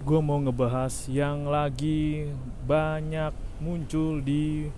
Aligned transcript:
Gue 0.00 0.16
mau 0.24 0.40
ngebahas 0.40 1.12
yang 1.12 1.44
lagi 1.44 2.24
banyak 2.64 3.36
muncul 3.60 4.24
di 4.24 4.72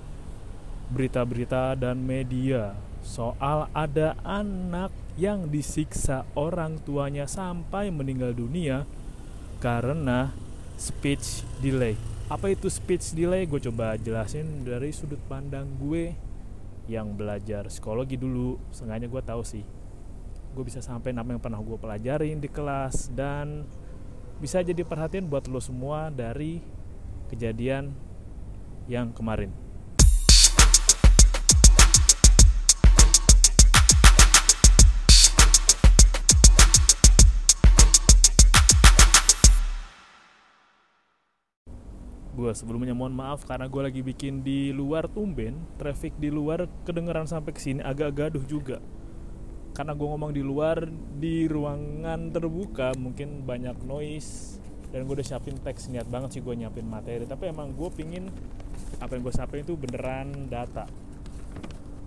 berita-berita 0.91 1.79
dan 1.79 2.03
media 2.03 2.75
soal 3.07 3.71
ada 3.71 4.19
anak 4.27 4.91
yang 5.15 5.47
disiksa 5.47 6.27
orang 6.35 6.83
tuanya 6.83 7.31
sampai 7.31 7.95
meninggal 7.95 8.35
dunia 8.35 8.83
karena 9.63 10.35
speech 10.75 11.47
delay. 11.63 11.95
Apa 12.27 12.51
itu 12.51 12.67
speech 12.67 13.15
delay? 13.15 13.47
Gue 13.47 13.63
coba 13.63 13.95
jelasin 13.95 14.67
dari 14.67 14.91
sudut 14.91 15.23
pandang 15.31 15.71
gue 15.79 16.19
yang 16.91 17.15
belajar 17.15 17.71
psikologi 17.71 18.19
dulu. 18.19 18.59
Sengaja 18.75 19.07
gue 19.07 19.23
tahu 19.23 19.47
sih. 19.47 19.63
Gue 20.51 20.67
bisa 20.67 20.83
sampai 20.83 21.15
apa 21.15 21.31
yang 21.31 21.39
pernah 21.39 21.63
gue 21.63 21.79
pelajarin 21.79 22.43
di 22.43 22.51
kelas 22.51 23.07
dan 23.15 23.63
bisa 24.43 24.59
jadi 24.59 24.83
perhatian 24.83 25.31
buat 25.31 25.47
lo 25.47 25.63
semua 25.63 26.11
dari 26.11 26.59
kejadian 27.31 27.95
yang 28.91 29.15
kemarin. 29.15 29.55
gue 42.33 42.51
sebelumnya 42.59 42.91
mohon 42.91 43.15
maaf 43.15 43.47
karena 43.47 43.71
gue 43.71 43.83
lagi 43.87 44.03
bikin 44.03 44.43
di 44.43 44.75
luar 44.75 45.07
tumben 45.07 45.63
traffic 45.79 46.17
di 46.19 46.27
luar 46.27 46.67
kedengeran 46.83 47.29
sampai 47.29 47.55
ke 47.55 47.61
sini 47.63 47.85
agak 47.87 48.19
gaduh 48.19 48.43
juga 48.43 48.83
karena 49.73 49.97
gue 49.97 50.09
ngomong 50.09 50.33
di 50.37 50.45
luar 50.45 50.85
di 51.17 51.49
ruangan 51.49 52.29
terbuka 52.29 52.93
mungkin 53.01 53.45
banyak 53.49 53.85
noise 53.89 54.61
dan 54.93 55.09
gue 55.09 55.15
udah 55.17 55.27
siapin 55.27 55.57
teks 55.57 55.89
niat 55.89 56.05
banget 56.13 56.39
sih 56.39 56.43
gue 56.45 56.53
nyiapin 56.53 56.85
materi 56.85 57.25
tapi 57.25 57.49
emang 57.49 57.73
gue 57.73 57.89
pingin 57.93 58.29
apa 59.01 59.17
yang 59.17 59.23
gue 59.25 59.35
siapin 59.35 59.65
itu 59.65 59.75
beneran 59.81 60.53
data 60.53 60.85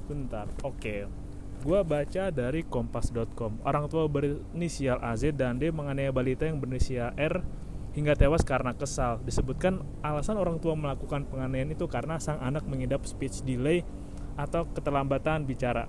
bentar 0.05 0.45
oke 0.61 0.77
okay. 0.77 1.09
gue 1.65 1.79
baca 1.81 2.23
dari 2.29 2.61
kompas.com 2.61 3.65
orang 3.65 3.89
tua 3.89 4.05
berinisial 4.05 5.01
AZ 5.01 5.25
dan 5.33 5.57
D 5.57 5.73
menganiaya 5.73 6.13
balita 6.13 6.45
yang 6.45 6.61
berinisial 6.61 7.17
R 7.17 7.65
hingga 7.95 8.13
tewas 8.13 8.43
karena 8.43 8.75
kesal. 8.75 9.23
Disebutkan 9.23 9.79
alasan 10.03 10.35
orang 10.35 10.59
tua 10.59 10.75
melakukan 10.75 11.23
penganiayaan 11.31 11.73
itu 11.73 11.87
karena 11.87 12.19
sang 12.19 12.43
anak 12.43 12.67
mengidap 12.67 13.07
speech 13.07 13.41
delay 13.47 13.87
atau 14.35 14.67
keterlambatan 14.75 15.47
bicara. 15.47 15.87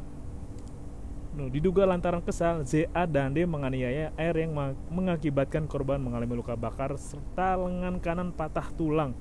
Diduga 1.36 1.84
lantaran 1.84 2.24
kesal, 2.24 2.64
ZA 2.64 3.04
dan 3.04 3.36
D 3.36 3.44
menganiaya 3.44 4.08
R 4.16 4.34
yang 4.40 4.56
mengakibatkan 4.88 5.68
korban 5.68 6.00
mengalami 6.00 6.32
luka 6.32 6.56
bakar 6.56 6.96
serta 6.96 7.60
lengan 7.60 8.00
kanan 8.00 8.32
patah 8.32 8.72
tulang. 8.72 9.12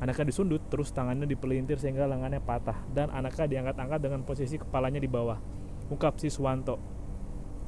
Anaknya 0.00 0.32
disundut, 0.32 0.64
terus 0.72 0.88
tangannya 0.88 1.28
dipelintir 1.28 1.76
sehingga 1.76 2.08
lengannya 2.08 2.40
patah 2.40 2.80
dan 2.96 3.12
anaknya 3.12 3.44
diangkat-angkat 3.44 4.00
dengan 4.00 4.24
posisi 4.24 4.56
kepalanya 4.56 4.96
di 4.96 5.04
bawah. 5.04 5.36
Ungkap 5.92 6.16
si 6.16 6.32
Swanto. 6.32 6.80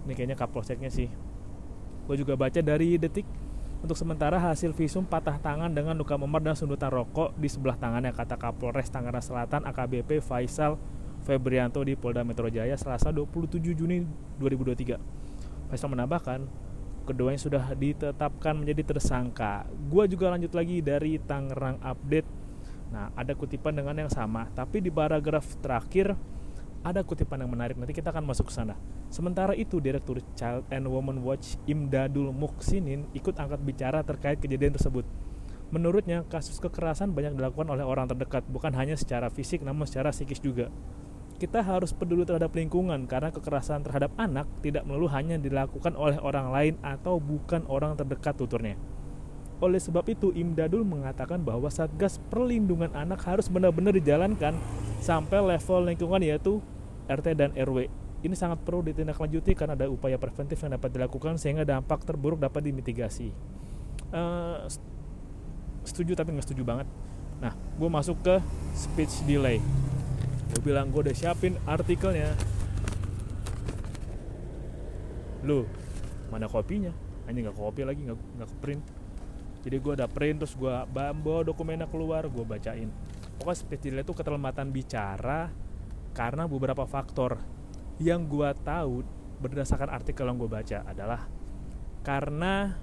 Ini 0.08 0.16
kayaknya 0.16 0.41
kapolseknya 0.41 0.88
sih. 0.88 1.12
Gue 2.08 2.16
juga 2.16 2.32
baca 2.32 2.64
dari 2.64 2.97
detik 2.97 3.28
untuk 3.84 4.00
sementara 4.00 4.41
hasil 4.41 4.72
visum 4.72 5.04
patah 5.04 5.36
tangan 5.36 5.69
dengan 5.69 6.00
luka 6.00 6.16
memar 6.16 6.41
dan 6.41 6.56
sundutan 6.56 6.88
rokok 6.88 7.36
di 7.36 7.50
sebelah 7.50 7.76
tangannya 7.76 8.16
kata 8.16 8.41
Kapolres 8.41 8.88
Tangerang 8.88 9.20
Selatan 9.20 9.69
AKBP 9.69 10.25
Faisal 10.25 10.81
Febrianto 11.22 11.86
di 11.86 11.94
Polda 11.94 12.26
Metro 12.26 12.50
Jaya 12.50 12.74
Selasa 12.74 13.14
27 13.14 13.62
Juni 13.78 14.02
2023. 14.42 15.70
Faisal 15.70 15.88
menambahkan, 15.94 16.42
keduanya 17.06 17.38
sudah 17.38 17.64
ditetapkan 17.78 18.58
menjadi 18.58 18.94
tersangka. 18.94 19.66
Gua 19.86 20.10
juga 20.10 20.34
lanjut 20.34 20.50
lagi 20.50 20.82
dari 20.82 21.22
Tangerang 21.22 21.78
Update. 21.78 22.26
Nah, 22.90 23.08
ada 23.14 23.32
kutipan 23.32 23.72
dengan 23.72 23.96
yang 23.96 24.10
sama, 24.12 24.50
tapi 24.52 24.82
di 24.82 24.90
paragraf 24.90 25.56
terakhir 25.62 26.12
ada 26.82 27.00
kutipan 27.06 27.38
yang 27.38 27.50
menarik 27.54 27.78
nanti 27.78 27.94
kita 27.94 28.10
akan 28.10 28.26
masuk 28.26 28.50
ke 28.50 28.54
sana. 28.58 28.74
Sementara 29.06 29.54
itu 29.54 29.78
Direktur 29.78 30.18
Child 30.34 30.66
and 30.74 30.90
Women 30.90 31.22
Watch 31.22 31.54
Imdadul 31.70 32.34
Muksinin 32.34 33.06
ikut 33.14 33.38
angkat 33.38 33.62
bicara 33.62 34.02
terkait 34.02 34.42
kejadian 34.42 34.74
tersebut. 34.74 35.06
Menurutnya, 35.72 36.26
kasus 36.28 36.60
kekerasan 36.60 37.16
banyak 37.16 37.32
dilakukan 37.32 37.64
oleh 37.72 37.80
orang 37.80 38.04
terdekat, 38.04 38.44
bukan 38.44 38.76
hanya 38.76 38.92
secara 38.92 39.32
fisik 39.32 39.64
namun 39.64 39.88
secara 39.88 40.12
psikis 40.12 40.42
juga. 40.42 40.68
Kita 41.41 41.65
harus 41.65 41.91
peduli 41.91 42.22
terhadap 42.22 42.54
lingkungan 42.54 43.09
karena 43.10 43.34
kekerasan 43.34 43.82
terhadap 43.82 44.15
anak 44.15 44.47
tidak 44.62 44.87
melulu 44.87 45.10
hanya 45.10 45.37
dilakukan 45.37 45.94
oleh 45.98 46.16
orang 46.22 46.54
lain 46.54 46.75
atau 46.84 47.19
bukan 47.19 47.66
orang 47.66 47.98
terdekat 47.98 48.38
tuturnya. 48.38 48.78
Oleh 49.62 49.78
sebab 49.78 50.03
itu, 50.10 50.34
Imdadul 50.34 50.82
mengatakan 50.82 51.38
bahwa 51.38 51.70
Satgas 51.70 52.19
Perlindungan 52.31 52.91
Anak 52.98 53.22
harus 53.22 53.47
benar-benar 53.47 53.94
dijalankan 53.94 54.59
sampai 54.98 55.38
level 55.38 55.87
lingkungan 55.87 56.19
yaitu 56.19 56.59
RT 57.06 57.38
dan 57.38 57.50
RW. 57.54 57.87
Ini 58.22 58.34
sangat 58.38 58.62
perlu 58.62 58.82
ditindaklanjuti 58.87 59.54
karena 59.54 59.75
ada 59.75 59.87
upaya 59.91 60.19
preventif 60.19 60.59
yang 60.62 60.78
dapat 60.78 60.94
dilakukan 60.94 61.38
sehingga 61.38 61.62
dampak 61.62 62.03
terburuk 62.06 62.43
dapat 62.43 62.70
dimitigasi. 62.70 63.34
Uh, 64.10 64.66
setuju 65.82 66.19
tapi 66.19 66.34
nggak 66.34 66.47
setuju 66.47 66.62
banget. 66.62 66.87
Nah, 67.43 67.54
gue 67.54 67.91
masuk 67.91 68.19
ke 68.22 68.38
speech 68.75 69.26
delay. 69.26 69.59
Gue 70.52 70.60
bilang 70.60 70.92
gue 70.92 71.00
udah 71.08 71.16
siapin 71.16 71.56
artikelnya. 71.64 72.36
Lu, 75.42 75.64
mana 76.28 76.46
kopinya? 76.46 76.92
Hanya 77.26 77.48
nggak 77.48 77.58
kopi 77.58 77.82
lagi, 77.82 78.00
nggak 78.04 78.18
nggak 78.38 78.50
print 78.60 78.82
jadi 79.62 79.76
gue 79.78 79.92
ada 79.94 80.06
print 80.10 80.42
terus 80.42 80.54
gue 80.58 80.74
bawa 80.90 81.40
dokumennya 81.46 81.86
keluar 81.86 82.26
gue 82.26 82.44
bacain 82.44 82.90
pokoknya 83.38 83.78
delay 83.78 84.02
itu 84.02 84.12
keterlambatan 84.14 84.68
bicara 84.74 85.48
karena 86.12 86.44
beberapa 86.50 86.84
faktor 86.84 87.38
yang 88.02 88.26
gue 88.26 88.50
tahu 88.66 89.06
berdasarkan 89.38 89.90
artikel 89.90 90.26
yang 90.26 90.38
gue 90.38 90.50
baca 90.50 90.82
adalah 90.86 91.26
karena 92.02 92.74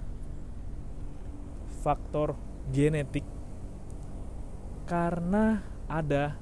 faktor 1.84 2.36
genetik 2.72 3.24
karena 4.88 5.60
ada 5.86 6.36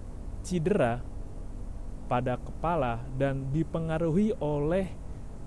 cedera 0.47 1.03
pada 2.09 2.41
kepala 2.41 3.05
dan 3.21 3.53
dipengaruhi 3.53 4.33
oleh 4.41 4.89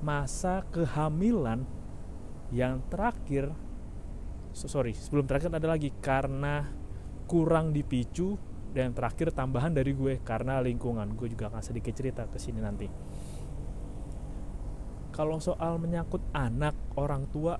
masa 0.05 0.65
kehamilan 0.69 1.65
yang 2.53 2.81
terakhir 2.89 3.53
so, 4.53 4.69
sorry 4.69 4.93
sebelum 4.93 5.25
terakhir 5.25 5.49
ada 5.53 5.69
lagi 5.73 5.89
karena 6.01 6.69
kurang 7.25 7.71
dipicu 7.71 8.37
dan 8.71 8.95
terakhir 8.95 9.35
tambahan 9.35 9.75
dari 9.75 9.91
gue 9.91 10.23
karena 10.23 10.63
lingkungan. 10.63 11.15
Gue 11.19 11.27
juga 11.27 11.51
akan 11.51 11.63
sedikit 11.63 11.91
cerita 11.91 12.23
ke 12.27 12.39
sini 12.39 12.59
nanti. 12.63 12.87
Kalau 15.11 15.43
soal 15.43 15.75
menyangkut 15.75 16.23
anak 16.31 16.75
orang 16.95 17.27
tua 17.27 17.59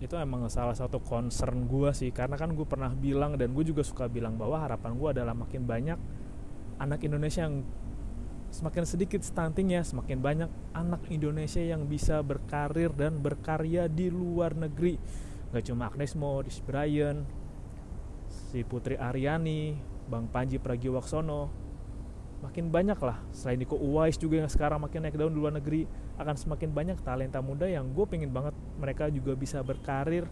itu 0.00 0.16
emang 0.16 0.48
salah 0.52 0.76
satu 0.76 1.00
concern 1.00 1.64
gue 1.64 1.90
sih. 1.96 2.12
Karena 2.12 2.36
kan 2.36 2.52
gue 2.52 2.68
pernah 2.68 2.92
bilang 2.92 3.40
dan 3.40 3.56
gue 3.56 3.64
juga 3.64 3.80
suka 3.80 4.08
bilang 4.08 4.36
bahwa 4.36 4.60
harapan 4.60 4.92
gue 4.96 5.08
adalah 5.16 5.32
makin 5.32 5.64
banyak 5.64 5.98
anak 6.80 7.00
Indonesia 7.04 7.48
yang 7.48 7.64
semakin 8.50 8.82
sedikit 8.82 9.22
stuntingnya 9.22 9.86
semakin 9.86 10.18
banyak 10.18 10.50
anak 10.74 11.06
Indonesia 11.08 11.62
yang 11.62 11.86
bisa 11.86 12.18
berkarir 12.20 12.90
dan 12.90 13.22
berkarya 13.22 13.86
di 13.86 14.10
luar 14.10 14.58
negeri. 14.58 14.98
Gak 15.54 15.70
cuma 15.70 15.90
Agnes 15.90 16.18
Mo, 16.18 16.42
Rich 16.42 16.62
Brian 16.66 17.26
si 18.50 18.62
Putri 18.66 18.98
Aryani 18.98 19.78
Bang 20.10 20.26
Panji 20.26 20.58
Pragiwaksono. 20.58 21.50
Makin 22.40 22.72
banyak 22.72 22.98
lah 22.98 23.22
selain 23.30 23.60
Niko 23.60 23.76
Uwais 23.78 24.18
juga 24.18 24.42
yang 24.42 24.50
sekarang 24.50 24.82
makin 24.82 25.04
naik 25.06 25.14
daun 25.14 25.30
di 25.30 25.38
luar 25.38 25.54
negeri 25.54 25.84
akan 26.18 26.34
semakin 26.34 26.72
banyak 26.72 26.98
talenta 27.04 27.38
muda 27.44 27.68
yang 27.68 27.92
gue 27.92 28.06
pengen 28.08 28.32
banget 28.32 28.56
mereka 28.80 29.12
juga 29.12 29.36
bisa 29.36 29.60
berkarir 29.62 30.26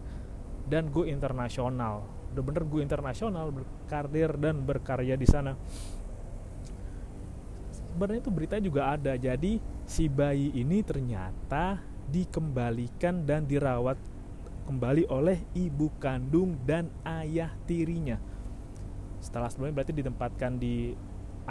dan 0.67 0.91
go 0.91 1.05
internasional. 1.05 2.03
Udah 2.33 2.43
bener 2.43 2.63
gue 2.65 2.81
internasional 2.81 3.53
berkarir 3.53 4.35
dan 4.41 4.65
berkarya 4.65 5.15
di 5.15 5.27
sana 5.29 5.53
sebenarnya 7.99 8.23
itu 8.23 8.31
berita 8.31 8.55
juga 8.63 8.95
ada. 8.95 9.19
Jadi 9.19 9.59
si 9.83 10.07
bayi 10.07 10.55
ini 10.55 10.79
ternyata 10.87 11.83
dikembalikan 12.07 13.27
dan 13.27 13.43
dirawat 13.43 13.99
kembali 14.71 15.11
oleh 15.11 15.43
ibu 15.51 15.91
kandung 15.99 16.55
dan 16.63 16.87
ayah 17.03 17.51
tirinya. 17.67 18.15
Setelah 19.19 19.51
sebelumnya 19.51 19.83
berarti 19.83 19.91
ditempatkan 19.99 20.55
di 20.55 20.95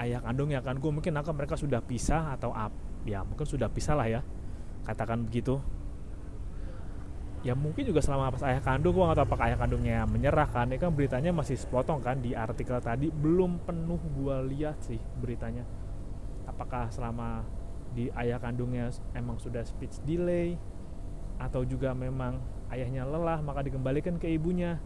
ayah 0.00 0.24
kandung 0.24 0.48
ya 0.48 0.64
kan? 0.64 0.80
Gue 0.80 0.88
mungkin 0.88 1.20
akan 1.20 1.36
mereka 1.36 1.60
sudah 1.60 1.84
pisah 1.84 2.32
atau 2.32 2.56
apa 2.56 2.88
ya 3.04 3.20
mungkin 3.28 3.44
sudah 3.44 3.68
pisah 3.68 3.92
lah 3.92 4.08
ya 4.08 4.20
katakan 4.88 5.28
begitu. 5.28 5.60
Ya 7.44 7.52
mungkin 7.52 7.84
juga 7.84 8.00
selama 8.00 8.32
pas 8.32 8.42
ayah 8.48 8.64
kandung 8.64 8.96
gue 8.96 9.04
gak 9.04 9.20
tahu 9.20 9.26
apakah 9.36 9.52
ayah 9.52 9.60
kandungnya 9.60 10.08
menyerah 10.08 10.48
kan? 10.48 10.72
Ini 10.72 10.80
kan 10.80 10.96
beritanya 10.96 11.28
masih 11.30 11.60
sepotong 11.60 12.00
kan 12.00 12.24
di 12.24 12.32
artikel 12.32 12.80
tadi. 12.80 13.12
Belum 13.12 13.60
penuh 13.68 14.00
gue 14.16 14.36
lihat 14.48 14.80
sih 14.80 14.96
beritanya 15.20 15.87
apakah 16.58 16.90
selama 16.90 17.46
di 17.94 18.10
ayah 18.18 18.42
kandungnya 18.42 18.90
emang 19.14 19.38
sudah 19.38 19.62
speech 19.62 20.02
delay 20.02 20.58
atau 21.38 21.62
juga 21.62 21.94
memang 21.94 22.42
ayahnya 22.74 23.06
lelah 23.06 23.38
maka 23.46 23.62
dikembalikan 23.62 24.18
ke 24.18 24.26
ibunya. 24.26 24.82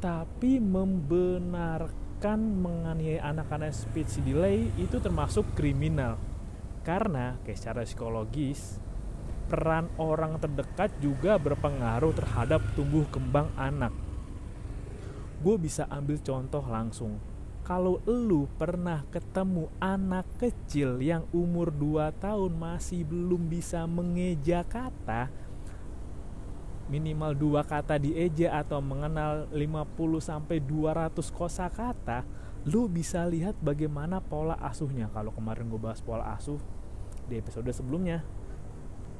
Tapi 0.00 0.56
membenarkan 0.64 2.40
menganiaya 2.40 3.20
anak-anak 3.36 3.76
speech 3.76 4.24
delay 4.24 4.72
itu 4.80 4.96
termasuk 4.96 5.44
kriminal. 5.52 6.16
Karena 6.80 7.36
kayak 7.44 7.60
secara 7.60 7.84
psikologis 7.84 8.80
peran 9.52 9.92
orang 10.00 10.40
terdekat 10.40 10.88
juga 11.04 11.36
berpengaruh 11.36 12.16
terhadap 12.16 12.64
tumbuh 12.72 13.04
kembang 13.12 13.52
anak. 13.60 13.92
Gue 15.44 15.60
bisa 15.60 15.84
ambil 15.92 16.16
contoh 16.24 16.64
langsung 16.64 17.20
kalau 17.62 18.02
lu 18.06 18.50
pernah 18.58 19.06
ketemu 19.14 19.70
anak 19.78 20.26
kecil 20.38 20.98
yang 20.98 21.26
umur 21.30 21.70
2 21.70 22.10
tahun 22.18 22.52
masih 22.54 23.06
belum 23.06 23.46
bisa 23.46 23.86
mengeja 23.86 24.66
kata 24.66 25.30
minimal 26.92 27.32
dua 27.32 27.64
kata 27.64 27.96
dieja 27.96 28.52
atau 28.60 28.84
mengenal 28.84 29.48
50 29.48 29.96
sampai 30.20 30.60
200 30.60 31.08
kosakata, 31.32 32.20
lu 32.68 32.84
bisa 32.84 33.24
lihat 33.24 33.56
bagaimana 33.64 34.20
pola 34.20 34.60
asuhnya. 34.60 35.08
Kalau 35.16 35.32
kemarin 35.32 35.72
gue 35.72 35.80
bahas 35.80 36.04
pola 36.04 36.36
asuh 36.36 36.60
di 37.24 37.40
episode 37.40 37.72
sebelumnya, 37.72 38.20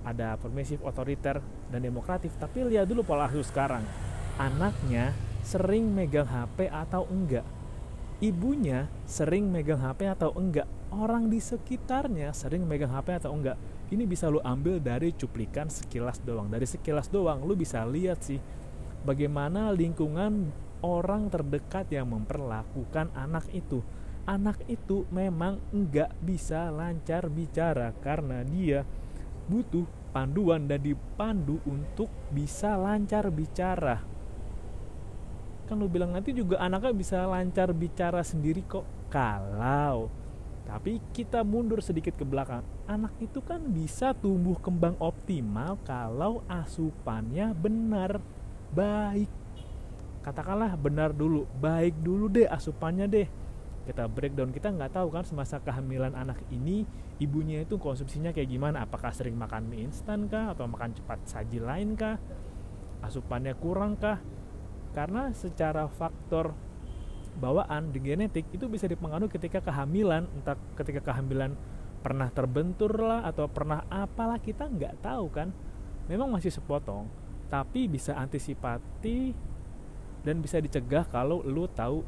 ada 0.05 0.37
permisif, 0.37 0.85
otoriter, 0.85 1.41
dan 1.73 1.81
demokratif. 1.81 2.37
Tapi 2.37 2.69
lihat 2.69 2.85
dulu 2.85 3.07
pola 3.09 3.33
asuh 3.33 3.41
sekarang. 3.41 3.89
Anaknya 4.37 5.17
sering 5.41 5.89
megang 5.89 6.29
HP 6.29 6.69
atau 6.69 7.09
enggak? 7.09 7.47
Ibunya 8.23 8.87
sering 9.03 9.51
megang 9.51 9.83
HP 9.83 10.07
atau 10.07 10.31
enggak? 10.39 10.71
Orang 10.95 11.27
di 11.27 11.43
sekitarnya 11.43 12.31
sering 12.31 12.63
megang 12.65 12.95
HP 12.95 13.19
atau 13.19 13.35
enggak? 13.35 13.59
ini 13.93 14.09
bisa 14.09 14.33
lu 14.33 14.41
ambil 14.41 14.81
dari 14.81 15.13
cuplikan 15.13 15.69
sekilas 15.69 16.25
doang 16.25 16.49
dari 16.49 16.65
sekilas 16.65 17.13
doang 17.13 17.45
lu 17.45 17.53
bisa 17.53 17.85
lihat 17.85 18.25
sih 18.25 18.41
bagaimana 19.05 19.69
lingkungan 19.69 20.49
orang 20.81 21.29
terdekat 21.29 21.93
yang 21.93 22.09
memperlakukan 22.09 23.13
anak 23.13 23.45
itu 23.53 23.85
anak 24.25 24.57
itu 24.65 25.05
memang 25.13 25.61
enggak 25.77 26.09
bisa 26.25 26.73
lancar 26.73 27.29
bicara 27.29 27.93
karena 28.01 28.41
dia 28.49 28.89
butuh 29.45 29.85
panduan 30.17 30.65
dan 30.65 30.81
dipandu 30.81 31.61
untuk 31.69 32.09
bisa 32.33 32.81
lancar 32.81 33.29
bicara 33.29 34.01
kan 35.73 35.81
lu 35.81 35.89
bilang 35.89 36.13
nanti 36.13 36.37
juga 36.37 36.61
anaknya 36.61 36.93
bisa 36.93 37.25
lancar 37.25 37.73
bicara 37.73 38.21
sendiri 38.21 38.61
kok 38.69 38.85
kalau 39.09 40.13
tapi 40.63 41.03
kita 41.11 41.43
mundur 41.43 41.83
sedikit 41.83 42.15
ke 42.15 42.23
belakang. 42.23 42.63
Anak 42.87 43.19
itu 43.19 43.43
kan 43.43 43.61
bisa 43.61 44.15
tumbuh 44.15 44.57
kembang 44.57 44.95
optimal 45.03 45.77
kalau 45.83 46.41
asupannya 46.47 47.51
benar, 47.53 48.23
baik. 48.71 49.29
Katakanlah 50.23 50.79
benar 50.79 51.11
dulu, 51.11 51.51
baik 51.59 51.99
dulu 51.99 52.31
deh 52.31 52.47
asupannya 52.47 53.11
deh. 53.11 53.29
Kita 53.83 54.07
breakdown, 54.07 54.55
kita 54.55 54.71
nggak 54.71 54.95
tahu 54.95 55.11
kan 55.11 55.27
semasa 55.27 55.59
kehamilan 55.59 56.15
anak 56.15 56.39
ini 56.55 56.87
ibunya 57.19 57.67
itu 57.67 57.75
konsumsinya 57.83 58.31
kayak 58.31 58.49
gimana. 58.49 58.87
Apakah 58.87 59.11
sering 59.11 59.35
makan 59.35 59.67
mie 59.67 59.91
instan 59.91 60.31
kah 60.31 60.55
atau 60.55 60.71
makan 60.71 60.95
cepat 60.95 61.27
saji 61.27 61.59
lain 61.59 61.99
kah? 61.99 62.23
Asupannya 63.03 63.59
kurang 63.59 63.99
kah? 63.99 64.23
Karena 64.93 65.33
secara 65.33 65.89
faktor 65.89 66.53
bawaan 67.41 67.91
di 67.91 67.99
genetik 68.01 68.45
itu 68.53 68.69
bisa 68.69 68.85
dipengaruhi 68.85 69.33
ketika 69.33 69.65
kehamilan 69.65 70.29
entah 70.37 70.57
ketika 70.77 71.01
kehamilan 71.01 71.57
pernah 72.05 72.29
terbentur 72.29 72.93
lah 73.01 73.25
atau 73.25 73.49
pernah 73.49 73.89
apalah 73.89 74.37
kita 74.37 74.69
nggak 74.69 75.01
tahu 75.01 75.27
kan. 75.33 75.49
Memang 76.07 76.29
masih 76.29 76.53
sepotong 76.53 77.23
tapi 77.53 77.85
bisa 77.85 78.17
antisipasi 78.17 79.37
dan 80.25 80.41
bisa 80.41 80.57
dicegah 80.57 81.05
kalau 81.05 81.45
lu 81.45 81.69
tahu 81.69 82.01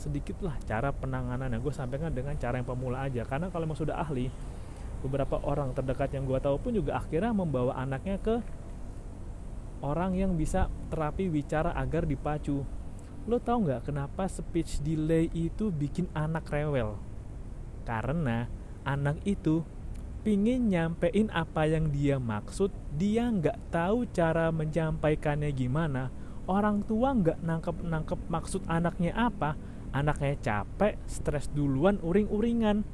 sedikit 0.00 0.40
lah 0.40 0.56
cara 0.64 0.88
penanganan 0.96 1.52
yang 1.52 1.60
gue 1.60 1.74
sampaikan 1.76 2.08
dengan 2.08 2.32
cara 2.40 2.56
yang 2.56 2.64
pemula 2.64 3.04
aja 3.04 3.28
karena 3.28 3.52
kalau 3.52 3.68
emang 3.68 3.76
sudah 3.76 4.00
ahli 4.00 4.32
beberapa 5.04 5.36
orang 5.44 5.76
terdekat 5.76 6.16
yang 6.16 6.24
gue 6.24 6.40
tahu 6.40 6.56
pun 6.56 6.72
juga 6.72 6.96
akhirnya 6.96 7.36
membawa 7.36 7.76
anaknya 7.76 8.16
ke 8.16 8.40
orang 9.84 10.14
yang 10.18 10.34
bisa 10.34 10.70
terapi 10.90 11.30
bicara 11.30 11.74
agar 11.74 12.04
dipacu. 12.04 12.62
Lo 13.28 13.36
tau 13.38 13.60
nggak 13.60 13.92
kenapa 13.92 14.24
speech 14.26 14.80
delay 14.80 15.28
itu 15.36 15.68
bikin 15.68 16.08
anak 16.16 16.48
rewel? 16.48 16.96
Karena 17.84 18.48
anak 18.84 19.20
itu 19.28 19.64
pingin 20.24 20.72
nyampein 20.72 21.30
apa 21.30 21.68
yang 21.68 21.88
dia 21.94 22.18
maksud 22.18 22.74
dia 22.96 23.30
nggak 23.30 23.70
tahu 23.72 24.08
cara 24.10 24.50
menyampaikannya 24.50 25.54
gimana 25.54 26.10
orang 26.48 26.82
tua 26.84 27.14
nggak 27.14 27.38
nangkep 27.44 27.76
nangkep 27.84 28.20
maksud 28.26 28.64
anaknya 28.66 29.12
apa 29.14 29.54
anaknya 29.92 30.36
capek 30.40 31.00
stres 31.08 31.48
duluan 31.52 32.00
uring-uringan. 32.00 32.84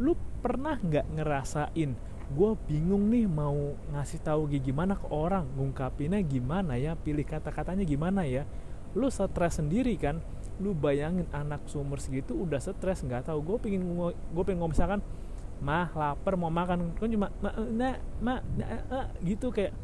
Lu 0.00 0.16
pernah 0.40 0.80
nggak 0.80 1.12
ngerasain 1.16 2.09
gue 2.30 2.50
bingung 2.70 3.10
nih 3.10 3.26
mau 3.26 3.74
ngasih 3.90 4.22
tahu 4.22 4.46
gimana 4.54 4.94
ke 4.94 5.06
orang 5.10 5.50
ngungkapinnya 5.58 6.22
gimana 6.22 6.78
ya 6.78 6.94
pilih 6.94 7.26
kata-katanya 7.26 7.82
gimana 7.82 8.22
ya. 8.22 8.46
Lu 8.94 9.10
stres 9.10 9.58
sendiri 9.58 9.98
kan 9.98 10.22
lu 10.62 10.76
bayangin 10.76 11.26
anak 11.32 11.64
seumur 11.66 11.98
segitu 11.98 12.38
udah 12.38 12.62
stres 12.62 13.02
nggak 13.02 13.26
tahu. 13.26 13.42
Gue 13.42 13.56
pengen 13.58 13.82
gue 14.06 14.44
pengen 14.46 14.62
ngomong 14.62 14.74
misalkan 14.78 15.00
mah 15.58 15.90
lapar 15.90 16.38
mau 16.38 16.54
makan. 16.54 16.94
Kan 16.94 17.10
cuma 17.10 17.34
ma 17.42 17.50
nah 17.66 17.98
ma 18.22 18.34
nah, 18.54 18.68
uh, 18.94 19.06
gitu 19.26 19.50
kayak 19.50 19.74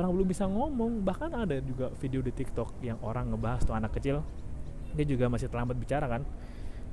orang 0.00 0.10
belum 0.16 0.28
bisa 0.32 0.48
ngomong. 0.48 1.04
Bahkan 1.04 1.30
ada 1.36 1.60
juga 1.60 1.92
video 2.00 2.24
di 2.24 2.32
TikTok 2.32 2.80
yang 2.80 2.96
orang 3.04 3.28
ngebahas 3.36 3.68
tuh 3.68 3.76
anak 3.76 3.92
kecil 4.00 4.24
dia 4.96 5.04
juga 5.04 5.28
masih 5.28 5.52
terlambat 5.52 5.76
bicara 5.76 6.08
kan. 6.08 6.24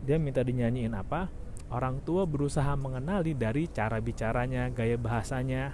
Dia 0.04 0.20
minta 0.20 0.44
dinyanyiin 0.44 0.92
apa 0.92 1.32
orang 1.74 1.98
tua 2.06 2.30
berusaha 2.30 2.78
mengenali 2.78 3.34
dari 3.34 3.66
cara 3.66 3.98
bicaranya 3.98 4.70
gaya 4.70 4.94
bahasanya. 4.96 5.74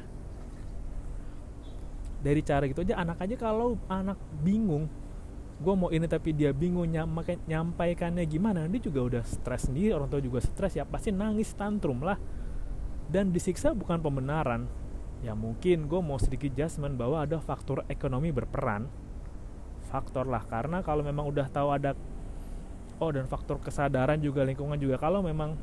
Dari 2.23 2.39
cara 2.43 2.67
gitu 2.67 2.83
aja 2.83 2.99
anak 2.99 3.19
aja 3.23 3.35
kalau 3.35 3.75
anak 3.87 4.19
bingung 4.43 4.87
gue 5.59 5.75
mau 5.75 5.91
ini 5.91 6.07
tapi 6.07 6.31
dia 6.31 6.55
bingung 6.55 6.87
nyampaikannya 6.87 8.23
gimana 8.23 8.63
dia 8.71 8.79
juga 8.79 9.11
udah 9.11 9.23
stres 9.27 9.67
sendiri 9.67 9.91
orang 9.91 10.07
tua 10.07 10.23
juga 10.23 10.39
stres 10.39 10.79
ya 10.79 10.87
pasti 10.87 11.11
nangis 11.11 11.51
tantrum 11.51 11.99
lah. 11.99 12.15
Dan 13.09 13.33
disiksa 13.35 13.73
bukan 13.75 13.99
pembenaran. 13.99 14.69
Ya 15.19 15.35
mungkin 15.35 15.91
gue 15.91 15.99
mau 15.99 16.15
sedikit 16.15 16.55
adjustment 16.55 16.95
bahwa 16.95 17.25
ada 17.25 17.43
faktor 17.43 17.83
ekonomi 17.91 18.31
berperan. 18.31 18.87
Faktor 19.91 20.29
lah 20.29 20.45
karena 20.47 20.79
kalau 20.79 21.03
memang 21.03 21.27
udah 21.27 21.49
tahu 21.51 21.75
ada 21.75 21.97
oh 22.99 23.09
dan 23.11 23.25
faktor 23.25 23.57
kesadaran 23.59 24.19
juga 24.21 24.45
lingkungan 24.45 24.77
juga 24.77 24.95
kalau 25.01 25.25
memang 25.25 25.57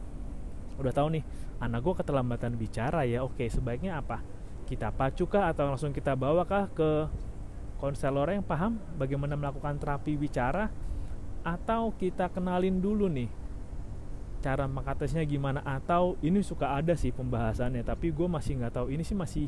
udah 0.77 0.93
tahu 0.93 1.19
nih 1.19 1.25
anak 1.61 1.81
gue 1.81 1.95
keterlambatan 2.05 2.53
bicara 2.57 3.09
ya 3.09 3.25
oke 3.25 3.45
sebaiknya 3.49 4.01
apa? 4.01 4.21
Kita 4.67 4.91
pacu 4.91 5.31
kah 5.31 5.49
atau 5.51 5.71
langsung 5.71 5.95
kita 5.95 6.19
bawa 6.19 6.43
kah 6.45 6.69
ke 6.75 7.07
konselor 7.79 8.33
yang 8.33 8.43
paham 8.43 8.81
bagaimana 8.99 9.39
melakukan 9.39 9.79
terapi 9.79 10.19
bicara? 10.19 10.69
Atau 11.47 11.95
kita 11.95 12.27
kenalin 12.29 12.83
dulu 12.83 13.07
nih 13.07 13.31
cara 14.43 14.67
mengatasinya 14.67 15.23
gimana? 15.23 15.63
Atau 15.63 16.19
ini 16.21 16.43
suka 16.43 16.75
ada 16.75 16.99
sih 16.99 17.15
pembahasannya 17.15 17.87
tapi 17.87 18.11
gue 18.11 18.27
masih 18.27 18.59
nggak 18.59 18.75
tahu. 18.75 18.87
Ini 18.91 19.03
sih 19.07 19.15
masih 19.15 19.47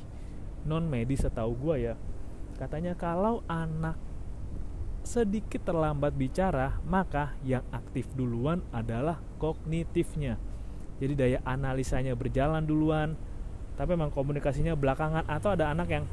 non 0.64 0.86
medis 0.86 1.26
setahu 1.26 1.54
gue 1.58 1.92
ya. 1.92 1.94
Katanya 2.58 2.94
kalau 2.94 3.42
anak 3.46 3.98
sedikit 5.06 5.64
terlambat 5.64 6.12
bicara, 6.12 6.76
maka 6.84 7.32
yang 7.40 7.64
aktif 7.72 8.10
duluan 8.12 8.60
adalah 8.74 9.22
kognitifnya. 9.40 10.36
Jadi 10.98 11.12
daya 11.14 11.38
analisanya 11.46 12.18
berjalan 12.18 12.66
duluan, 12.66 13.14
tapi 13.78 13.94
memang 13.94 14.10
komunikasinya 14.10 14.74
belakangan. 14.74 15.24
Atau 15.30 15.54
ada 15.54 15.70
anak 15.70 15.88
yang 15.88 16.04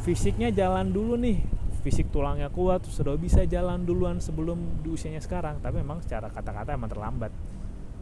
fisiknya 0.00 0.48
jalan 0.48 0.88
dulu 0.88 1.20
nih, 1.20 1.44
fisik 1.84 2.08
tulangnya 2.08 2.48
kuat, 2.48 2.88
sudah 2.88 3.12
bisa 3.20 3.44
jalan 3.44 3.84
duluan 3.84 4.16
sebelum 4.16 4.80
di 4.80 4.88
usianya 4.88 5.20
sekarang, 5.20 5.60
tapi 5.60 5.84
memang 5.84 6.00
secara 6.00 6.32
kata-kata 6.32 6.72
emang 6.72 6.88
terlambat. 6.88 7.32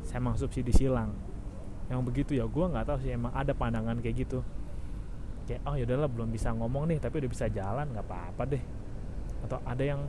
Saya 0.07 0.23
emang 0.23 0.39
subsidi 0.39 0.71
silang. 0.71 1.11
Yang 1.91 2.01
begitu 2.07 2.31
ya, 2.39 2.47
gue 2.47 2.65
nggak 2.65 2.87
tahu 2.87 2.99
sih. 3.03 3.11
Emang 3.11 3.35
ada 3.35 3.51
pandangan 3.51 3.99
kayak 3.99 4.17
gitu. 4.23 4.41
Kayak 5.51 5.67
oh 5.67 5.75
yaudahlah 5.75 6.07
belum 6.07 6.29
bisa 6.31 6.55
ngomong 6.55 6.95
nih, 6.95 6.99
tapi 7.03 7.25
udah 7.25 7.31
bisa 7.33 7.51
jalan 7.51 7.91
nggak 7.91 8.07
apa-apa 8.07 8.43
deh. 8.47 8.63
Atau 9.43 9.59
ada 9.67 9.83
yang 9.83 10.01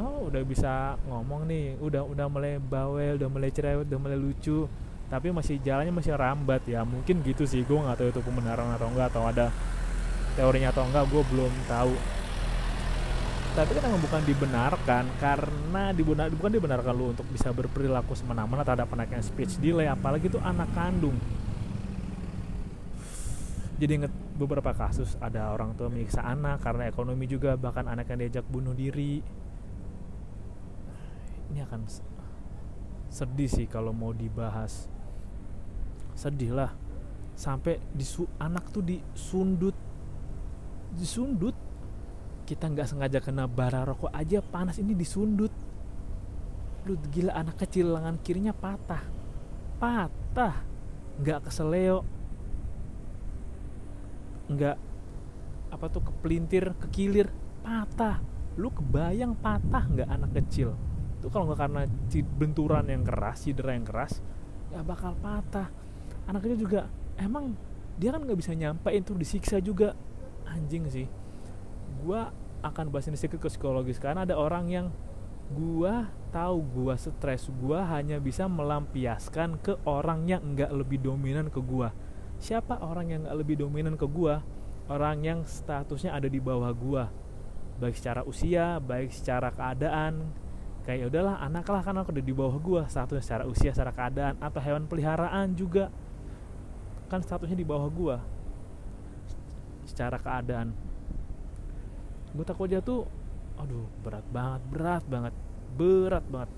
oh 0.00 0.26
udah 0.32 0.42
bisa 0.42 0.98
ngomong 1.06 1.46
nih. 1.46 1.78
Udah 1.78 2.02
udah 2.02 2.26
mulai 2.26 2.58
bawel 2.58 3.20
udah 3.20 3.28
mulai 3.30 3.54
cerewet 3.54 3.86
udah 3.86 4.00
mulai 4.00 4.18
lucu 4.18 4.66
tapi 5.06 5.30
masih 5.30 5.62
jalannya 5.62 5.94
masih 5.94 6.18
rambat 6.18 6.66
ya. 6.66 6.82
Mungkin 6.82 7.22
gitu 7.22 7.46
sih 7.46 7.62
gue 7.62 7.78
nggak 7.78 7.96
tahu 7.98 8.08
itu 8.10 8.20
pembenaran 8.22 8.74
atau 8.74 8.88
enggak 8.90 9.08
atau 9.14 9.22
ada 9.26 9.46
teorinya 10.34 10.74
atau 10.74 10.82
enggak 10.86 11.04
gue 11.06 11.22
belum 11.30 11.52
tahu. 11.70 11.94
Tapi 13.56 13.72
kan 13.80 13.88
bukan 13.96 14.22
dibenarkan 14.28 15.04
karena 15.16 15.88
dibenar 15.96 16.28
bukan 16.28 16.52
dibenarkan 16.60 16.92
lu 16.92 17.16
untuk 17.16 17.24
bisa 17.32 17.48
berperilaku 17.56 18.12
semena-mena 18.12 18.60
terhadap 18.60 18.92
anak 18.92 19.16
yang 19.16 19.24
speech 19.24 19.56
delay 19.64 19.88
apalagi 19.88 20.28
itu 20.28 20.36
anak 20.44 20.68
kandung. 20.76 21.16
Jadi 23.76 23.92
inget 23.92 24.12
beberapa 24.36 24.72
kasus 24.72 25.16
ada 25.20 25.52
orang 25.52 25.76
tua 25.76 25.88
menyiksa 25.92 26.24
anak 26.24 26.64
karena 26.64 26.88
ekonomi 26.88 27.28
juga 27.28 27.56
bahkan 27.56 27.88
anak 27.88 28.08
yang 28.12 28.24
diajak 28.24 28.44
bunuh 28.48 28.72
diri. 28.76 29.24
Ini 31.52 31.64
akan 31.64 31.80
sedih 33.08 33.48
sih 33.48 33.64
kalau 33.64 33.96
mau 33.96 34.12
dibahas 34.12 34.92
sedih 36.16 36.56
lah. 36.56 36.72
Sampai 37.36 37.78
disu 37.92 38.24
anak 38.40 38.72
tuh 38.72 38.80
disundut. 38.80 39.76
Disundut? 40.96 41.52
Kita 42.48 42.72
nggak 42.72 42.88
sengaja 42.88 43.18
kena 43.20 43.44
bara 43.44 43.84
rokok 43.84 44.10
aja 44.10 44.40
panas 44.40 44.80
ini 44.80 44.96
disundut. 44.96 45.52
Lu 46.88 46.96
gila 47.12 47.36
anak 47.36 47.60
kecil 47.60 47.92
lengan 47.92 48.16
kirinya 48.24 48.56
patah. 48.56 49.04
Patah. 49.76 50.64
Nggak 51.20 51.52
keseleo. 51.52 52.00
Nggak 54.48 54.76
apa 55.68 55.84
tuh 55.92 56.02
kepelintir 56.08 56.72
kekilir. 56.88 57.28
Patah. 57.60 58.24
Lu 58.56 58.72
kebayang 58.72 59.36
patah 59.36 59.84
nggak 59.84 60.08
anak 60.08 60.30
kecil? 60.40 60.72
Itu 61.20 61.28
kalau 61.28 61.52
nggak 61.52 61.60
karena 61.60 61.82
benturan 62.40 62.88
yang 62.88 63.04
keras 63.04 63.44
cedera 63.44 63.76
yang 63.76 63.84
keras 63.84 64.22
nggak 64.70 64.84
bakal 64.86 65.12
patah 65.22 65.68
anak 66.26 66.46
kecil 66.46 66.58
juga 66.68 66.80
emang 67.16 67.56
dia 67.96 68.12
kan 68.12 68.20
nggak 68.22 68.38
bisa 68.38 68.52
nyampein 68.52 69.02
tuh 69.02 69.16
disiksa 69.16 69.56
juga. 69.58 69.96
Anjing 70.46 70.86
sih. 70.86 71.08
Gua 72.04 72.30
akan 72.60 72.92
bahas 72.92 73.08
ini 73.08 73.16
sedikit 73.18 73.46
ke 73.46 73.48
psikologis 73.48 73.96
karena 73.96 74.28
ada 74.28 74.36
orang 74.36 74.68
yang 74.68 74.86
gua 75.54 76.10
tahu 76.34 76.58
gua 76.62 76.94
stres 76.98 77.48
gua 77.62 77.86
hanya 77.96 78.18
bisa 78.20 78.50
melampiaskan 78.50 79.62
ke 79.62 79.78
orang 79.86 80.26
yang 80.28 80.42
nggak 80.54 80.70
lebih 80.70 81.00
dominan 81.00 81.48
ke 81.48 81.58
gua. 81.58 81.90
Siapa 82.36 82.84
orang 82.84 83.08
yang 83.08 83.20
gak 83.24 83.36
lebih 83.40 83.56
dominan 83.64 83.96
ke 83.96 84.04
gua? 84.04 84.44
Orang 84.92 85.24
yang 85.24 85.40
statusnya 85.48 86.12
ada 86.12 86.28
di 86.28 86.36
bawah 86.36 86.68
gua. 86.76 87.08
Baik 87.80 87.96
secara 87.96 88.20
usia 88.28 88.76
baik 88.76 89.08
secara 89.08 89.48
keadaan. 89.50 90.36
Kayak 90.84 90.98
ya 91.00 91.06
udahlah 91.10 91.36
anak 91.42 91.66
lah 91.66 91.82
kan 91.82 91.96
aku 91.96 92.12
udah 92.12 92.24
di 92.24 92.34
bawah 92.36 92.56
gua. 92.60 92.82
Statusnya 92.86 93.24
secara 93.24 93.44
usia 93.48 93.72
secara 93.72 93.92
keadaan 93.96 94.36
atau 94.36 94.60
hewan 94.60 94.84
peliharaan 94.84 95.56
juga 95.56 95.88
kan 97.06 97.22
statusnya 97.22 97.58
di 97.58 97.66
bawah 97.66 97.88
gua. 97.90 98.16
Secara 99.86 100.18
keadaan. 100.18 100.74
Gue 102.34 102.44
takut 102.44 102.68
jatuh 102.68 103.06
aduh 103.56 103.88
berat 104.04 104.26
banget 104.28 104.62
berat 104.68 105.04
banget 105.08 105.34
berat 105.80 106.24
banget. 106.28 106.50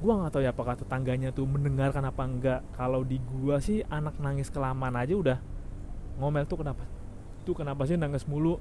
Gua 0.00 0.12
nggak 0.16 0.32
tahu 0.32 0.42
ya 0.42 0.50
apakah 0.56 0.80
tetangganya 0.80 1.28
tuh 1.28 1.44
mendengarkan 1.44 2.08
apa 2.08 2.22
enggak. 2.24 2.60
Kalau 2.72 3.04
di 3.04 3.20
gua 3.20 3.60
sih 3.60 3.84
anak 3.92 4.16
nangis 4.16 4.48
kelamaan 4.48 4.96
aja 4.96 5.12
udah. 5.12 5.38
Ngomel 6.16 6.48
tuh 6.48 6.64
kenapa? 6.64 6.88
Tuh 7.44 7.52
kenapa 7.52 7.84
sih 7.84 8.00
nangis 8.00 8.24
mulu? 8.24 8.56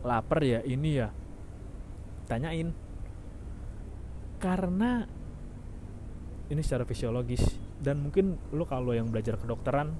Lapar 0.00 0.40
ya 0.40 0.64
ini 0.64 0.96
ya. 0.96 1.12
Tanyain. 2.24 2.72
Karena 4.40 5.04
ini 6.50 6.60
secara 6.64 6.82
fisiologis 6.82 7.61
dan 7.82 7.98
mungkin 7.98 8.38
lo 8.54 8.62
kalau 8.62 8.94
yang 8.94 9.10
belajar 9.10 9.34
kedokteran 9.34 9.90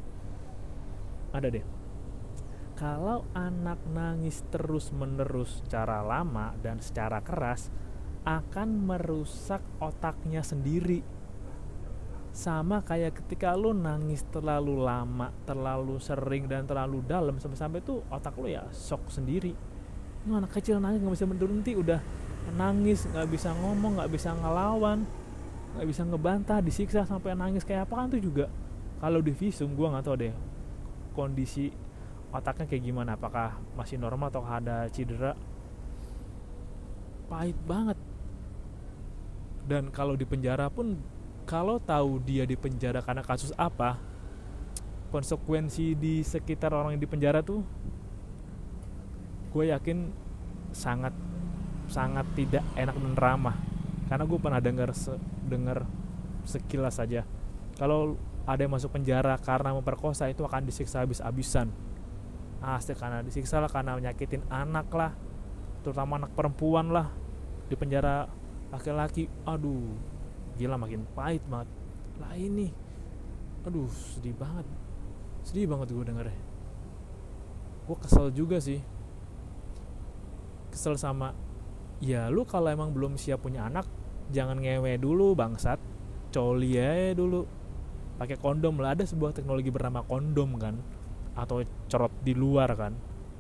ada 1.35 1.49
deh. 1.51 1.67
Kalau 2.79 3.27
anak 3.35 3.79
nangis 3.91 4.43
terus 4.49 4.95
menerus 4.95 5.61
secara 5.63 6.01
lama 6.01 6.55
dan 6.63 6.79
secara 6.79 7.21
keras 7.21 7.69
akan 8.23 8.69
merusak 8.87 9.61
otaknya 9.83 10.47
sendiri. 10.47 11.03
Sama 12.33 12.81
kayak 12.81 13.23
ketika 13.23 13.53
lu 13.53 13.77
nangis 13.77 14.25
terlalu 14.33 14.81
lama, 14.81 15.29
terlalu 15.45 16.01
sering 16.01 16.49
dan 16.49 16.65
terlalu 16.65 17.05
dalam 17.05 17.37
sampai-sampai 17.37 17.85
tuh 17.85 18.01
otak 18.09 18.35
lu 18.41 18.49
ya 18.49 18.65
shock 18.73 19.13
sendiri. 19.13 19.53
Ini 20.23 20.39
anak 20.39 20.55
kecil 20.55 20.81
nangis 20.81 21.05
nggak 21.05 21.15
bisa 21.19 21.29
berhenti, 21.29 21.73
udah 21.77 22.01
nangis 22.57 23.05
nggak 23.05 23.29
bisa 23.29 23.53
ngomong, 23.53 24.01
nggak 24.01 24.11
bisa 24.11 24.33
ngelawan, 24.33 25.05
nggak 25.77 25.87
bisa 25.89 26.03
ngebantah, 26.05 26.59
disiksa 26.61 27.03
sampai 27.09 27.33
nangis 27.33 27.65
kayak 27.65 27.89
apa 27.89 27.95
kan 27.97 28.07
tuh 28.13 28.23
juga. 28.23 28.47
Kalau 29.01 29.19
di 29.19 29.33
visum 29.35 29.73
gua 29.75 29.97
nggak 29.97 30.05
tahu 30.05 30.17
deh 30.21 30.35
kondisi 31.13 31.69
otaknya 32.33 32.65
kayak 32.65 32.83
gimana, 32.85 33.17
apakah 33.17 33.61
masih 33.77 34.01
normal 34.01 34.33
atau 34.33 34.45
ada 34.45 34.89
cedera. 34.89 35.37
Pahit 37.29 37.57
banget 37.65 37.97
dan 39.67 39.89
kalau 39.95 40.19
di 40.19 40.27
penjara 40.27 40.67
pun 40.67 40.99
kalau 41.47 41.79
tahu 41.79 42.19
dia 42.23 42.43
di 42.47 42.59
penjara 42.59 43.03
karena 43.03 43.23
kasus 43.23 43.55
apa 43.55 43.99
konsekuensi 45.15 45.95
di 45.95 46.25
sekitar 46.25 46.75
orang 46.75 46.97
yang 46.97 47.03
di 47.03 47.11
penjara 47.11 47.45
tuh 47.45 47.63
gue 49.53 49.65
yakin 49.69 50.09
sangat 50.73 51.13
sangat 51.87 52.25
tidak 52.33 52.65
enak 52.75 52.97
dan 52.97 53.15
ramah 53.15 53.57
karena 54.13 54.29
gue 54.29 54.37
pernah 54.37 54.61
dengar 54.61 54.93
se 54.93 55.17
dengar 55.49 55.89
sekilas 56.45 57.01
saja 57.01 57.25
kalau 57.81 58.21
ada 58.45 58.61
yang 58.67 58.75
masuk 58.75 58.91
penjara 58.91 59.39
karena 59.39 59.71
memperkosa 59.73 60.27
itu 60.27 60.43
akan 60.43 60.67
disiksa 60.67 61.07
habis-habisan. 61.07 61.71
Asli 62.63 62.95
karena 62.95 63.23
disiksa 63.23 63.59
lah 63.59 63.71
karena 63.71 63.99
menyakitin 63.99 64.43
anak 64.51 64.91
lah. 64.95 65.15
Terutama 65.83 66.19
anak 66.19 66.35
perempuan 66.35 66.91
lah. 66.91 67.11
Di 67.71 67.75
penjara 67.79 68.27
laki-laki 68.75 69.31
aduh 69.47 69.95
gila 70.59 70.77
makin 70.79 71.07
pahit 71.15 71.43
banget. 71.47 71.71
Lah 72.19 72.35
ini 72.35 72.71
aduh 73.63 73.89
sedih 73.89 74.35
banget. 74.35 74.67
Sedih 75.47 75.71
banget 75.71 75.95
gue 75.95 76.05
dengernya. 76.07 76.43
Gue 77.87 77.97
kesel 77.99 78.31
juga 78.35 78.59
sih. 78.59 78.83
Kesel 80.75 80.99
sama 80.99 81.35
ya 82.03 82.27
lu 82.27 82.43
kalau 82.43 82.71
emang 82.75 82.91
belum 82.91 83.15
siap 83.15 83.47
punya 83.47 83.71
anak 83.71 83.87
jangan 84.33 84.59
ngewe 84.59 84.97
dulu 84.97 85.37
bangsat. 85.37 85.79
Coli 86.33 86.81
aja 86.81 87.13
dulu. 87.13 87.45
Pakai 88.17 88.41
kondom 88.41 88.81
lah. 88.81 88.97
Ada 88.97 89.05
sebuah 89.05 89.37
teknologi 89.37 89.69
bernama 89.69 90.01
kondom 90.03 90.57
kan? 90.57 90.81
Atau 91.37 91.63
cerot 91.87 92.13
di 92.25 92.33
luar 92.33 92.73
kan? 92.73 92.97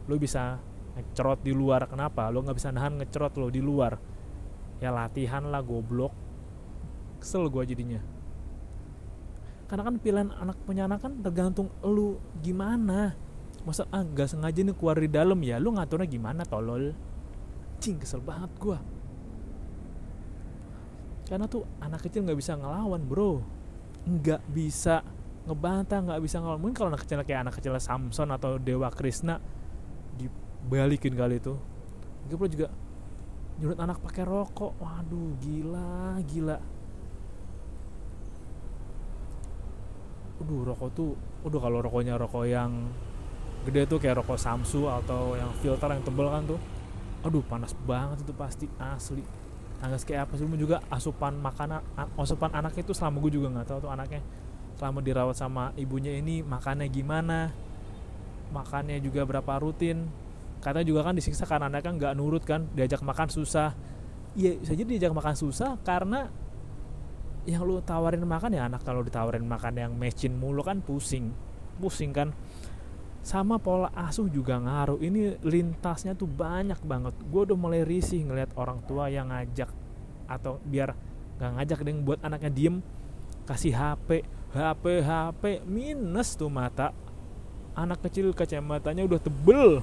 Lu 0.06 0.20
bisa 0.20 0.60
ngecerot 0.92 1.40
di 1.40 1.56
luar. 1.56 1.88
Kenapa? 1.88 2.28
Lu 2.28 2.44
nggak 2.44 2.56
bisa 2.56 2.68
nahan 2.68 3.00
ngecerot 3.00 3.32
lo 3.40 3.48
di 3.48 3.64
luar. 3.64 3.96
Ya 4.84 4.92
latihan 4.92 5.48
lah 5.48 5.64
goblok. 5.64 6.12
Kesel 7.18 7.48
gue 7.48 7.64
jadinya. 7.64 8.00
Karena 9.72 9.88
kan 9.88 9.96
pilihan 9.96 10.28
anak 10.36 10.58
punya 10.68 10.84
anak 10.84 11.00
kan 11.00 11.16
tergantung 11.24 11.72
lu 11.80 12.20
gimana. 12.44 13.16
Masa 13.62 13.86
ah 13.94 14.02
gak 14.02 14.26
sengaja 14.26 14.60
nih 14.66 14.74
keluar 14.74 14.98
di 14.98 15.08
dalam 15.08 15.38
ya? 15.40 15.56
Lu 15.56 15.72
ngaturnya 15.72 16.10
gimana 16.10 16.42
tolol? 16.44 16.92
Cing 17.78 17.96
kesel 18.02 18.20
banget 18.20 18.50
gue 18.58 18.78
karena 21.32 21.48
tuh 21.48 21.64
anak 21.80 22.04
kecil 22.04 22.28
nggak 22.28 22.36
bisa 22.36 22.60
ngelawan 22.60 23.00
bro. 23.08 23.40
Nggak 24.04 24.44
bisa 24.52 25.00
ngebantah 25.48 26.04
nggak 26.04 26.20
bisa 26.20 26.44
ngelawan. 26.44 26.60
Mungkin 26.60 26.76
kalau 26.76 26.92
anak 26.92 27.08
kecil 27.08 27.24
kayak 27.24 27.48
anak 27.48 27.56
kecil 27.56 27.72
Samson 27.80 28.28
atau 28.36 28.60
Dewa 28.60 28.92
Krishna 28.92 29.40
dibalikin 30.20 31.16
kali 31.16 31.40
itu. 31.40 31.56
Gue 32.28 32.48
juga 32.52 32.68
nyurut 33.56 33.80
anak 33.80 34.04
pakai 34.04 34.28
rokok. 34.28 34.76
Waduh 34.76 35.32
gila 35.40 36.20
gila. 36.28 36.60
Waduh 40.36 40.60
rokok 40.68 40.90
tuh 40.92 41.16
Waduh 41.48 41.60
kalau 41.64 41.80
rokoknya 41.80 42.20
rokok 42.20 42.44
yang 42.44 42.92
gede 43.64 43.88
tuh 43.88 43.96
kayak 43.96 44.20
rokok 44.20 44.36
Samsu 44.36 44.84
atau 44.84 45.32
yang 45.32 45.48
filter 45.64 45.96
yang 45.96 46.04
tebel 46.04 46.28
kan 46.28 46.44
tuh. 46.44 46.60
Aduh 47.24 47.40
panas 47.40 47.72
banget 47.88 48.20
itu 48.20 48.36
pasti 48.36 48.68
asli 48.76 49.24
panas 49.82 50.06
kayak 50.06 50.30
apa 50.30 50.38
sih 50.38 50.46
juga 50.54 50.78
asupan 50.94 51.42
makanan 51.42 51.82
asupan 52.14 52.54
anaknya 52.54 52.86
itu 52.86 52.94
selama 52.94 53.18
gue 53.26 53.34
juga 53.34 53.50
nggak 53.50 53.66
tahu 53.66 53.78
tuh 53.82 53.90
anaknya. 53.90 54.22
Selama 54.78 55.02
dirawat 55.02 55.34
sama 55.34 55.74
ibunya 55.74 56.14
ini 56.14 56.46
makannya 56.46 56.86
gimana 56.86 57.50
makannya 58.54 59.02
juga 59.02 59.26
berapa 59.26 59.58
rutin. 59.58 60.06
Katanya 60.62 60.86
juga 60.86 61.00
kan 61.02 61.18
disiksa 61.18 61.42
karena 61.50 61.66
anaknya 61.66 61.98
nggak 61.98 62.12
nurut 62.14 62.46
kan 62.46 62.70
diajak 62.78 63.02
makan 63.02 63.26
susah. 63.26 63.74
Iya 64.38 64.62
bisa 64.62 64.78
jadi 64.78 64.86
diajak 64.86 65.18
makan 65.18 65.34
susah 65.34 65.74
karena 65.82 66.30
yang 67.42 67.66
lu 67.66 67.82
tawarin 67.82 68.22
makan 68.22 68.54
ya 68.54 68.70
anak. 68.70 68.86
Kalau 68.86 69.02
ditawarin 69.02 69.42
makan 69.42 69.74
yang 69.82 69.92
mecin 69.98 70.38
mulu 70.38 70.62
kan 70.62 70.78
pusing. 70.78 71.34
Pusing 71.82 72.14
kan 72.14 72.30
sama 73.22 73.56
pola 73.62 73.88
asuh 73.94 74.26
juga 74.26 74.58
ngaruh. 74.58 74.98
Ini 74.98 75.42
lintasnya 75.46 76.18
tuh 76.18 76.26
banyak 76.26 76.82
banget. 76.82 77.14
Gue 77.30 77.46
udah 77.46 77.58
mulai 77.58 77.86
risih 77.86 78.26
ngelihat 78.26 78.54
orang 78.58 78.82
tua 78.84 79.06
yang 79.08 79.30
ngajak 79.30 79.70
atau 80.26 80.58
biar 80.66 80.94
nggak 81.38 81.52
ngajak 81.58 81.78
deh 81.82 81.94
buat 82.02 82.18
anaknya 82.22 82.50
diem 82.50 82.76
kasih 83.42 83.74
HP 83.74 84.22
HP 84.54 84.84
HP 85.02 85.42
minus 85.64 86.34
tuh 86.34 86.50
mata. 86.50 86.90
Anak 87.72 88.04
kecil 88.04 88.36
kacamatanya 88.36 89.06
udah 89.06 89.20
tebel. 89.22 89.80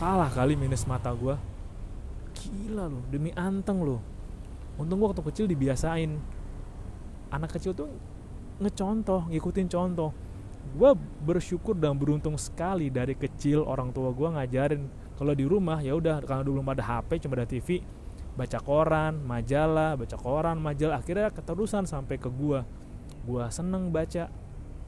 Kalah 0.00 0.32
kali 0.32 0.56
minus 0.56 0.88
mata 0.88 1.12
gue 1.12 1.36
gila 2.46 2.86
loh 2.86 3.04
demi 3.08 3.32
anteng 3.34 3.82
loh. 3.82 4.00
Untung 4.76 5.00
gue 5.00 5.08
waktu 5.08 5.24
kecil 5.24 5.46
dibiasain. 5.48 6.14
Anak 7.32 7.56
kecil 7.56 7.72
tuh 7.72 7.90
ngecontoh 8.62 9.28
ngikutin 9.32 9.68
contoh 9.68 10.10
gue 10.76 10.90
bersyukur 11.24 11.72
dan 11.72 11.96
beruntung 11.96 12.36
sekali 12.36 12.92
dari 12.92 13.16
kecil 13.16 13.64
orang 13.64 13.96
tua 13.96 14.12
gue 14.12 14.28
ngajarin 14.28 14.84
kalau 15.16 15.32
di 15.32 15.48
rumah 15.48 15.80
ya 15.80 15.96
udah 15.96 16.20
kalau 16.28 16.44
dulu 16.44 16.60
belum 16.60 16.76
ada 16.76 16.84
HP 16.84 17.24
cuma 17.24 17.40
ada 17.40 17.48
TV 17.48 17.80
baca 18.36 18.60
koran 18.60 19.16
majalah 19.24 19.96
baca 19.96 20.16
koran 20.20 20.60
majalah 20.60 21.00
akhirnya 21.00 21.32
keterusan 21.32 21.88
sampai 21.88 22.20
ke 22.20 22.28
gue 22.28 22.60
gue 23.24 23.44
seneng 23.48 23.88
baca 23.88 24.28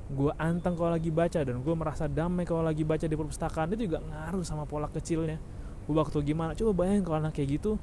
gue 0.08 0.32
anteng 0.40 0.72
kalau 0.72 0.96
lagi 0.96 1.12
baca 1.12 1.36
dan 1.44 1.60
gue 1.60 1.74
merasa 1.76 2.08
damai 2.08 2.48
kalau 2.48 2.64
lagi 2.64 2.80
baca 2.80 3.04
di 3.04 3.12
perpustakaan. 3.12 3.76
Itu 3.76 3.92
juga 3.92 4.00
ngaruh 4.00 4.40
sama 4.40 4.64
pola 4.64 4.88
kecilnya. 4.88 5.36
Gue 5.84 5.96
waktu 5.96 6.24
gimana 6.24 6.56
coba 6.56 6.84
bayangin 6.84 7.04
kalau 7.04 7.20
anak 7.20 7.36
kayak 7.36 7.60
gitu 7.60 7.76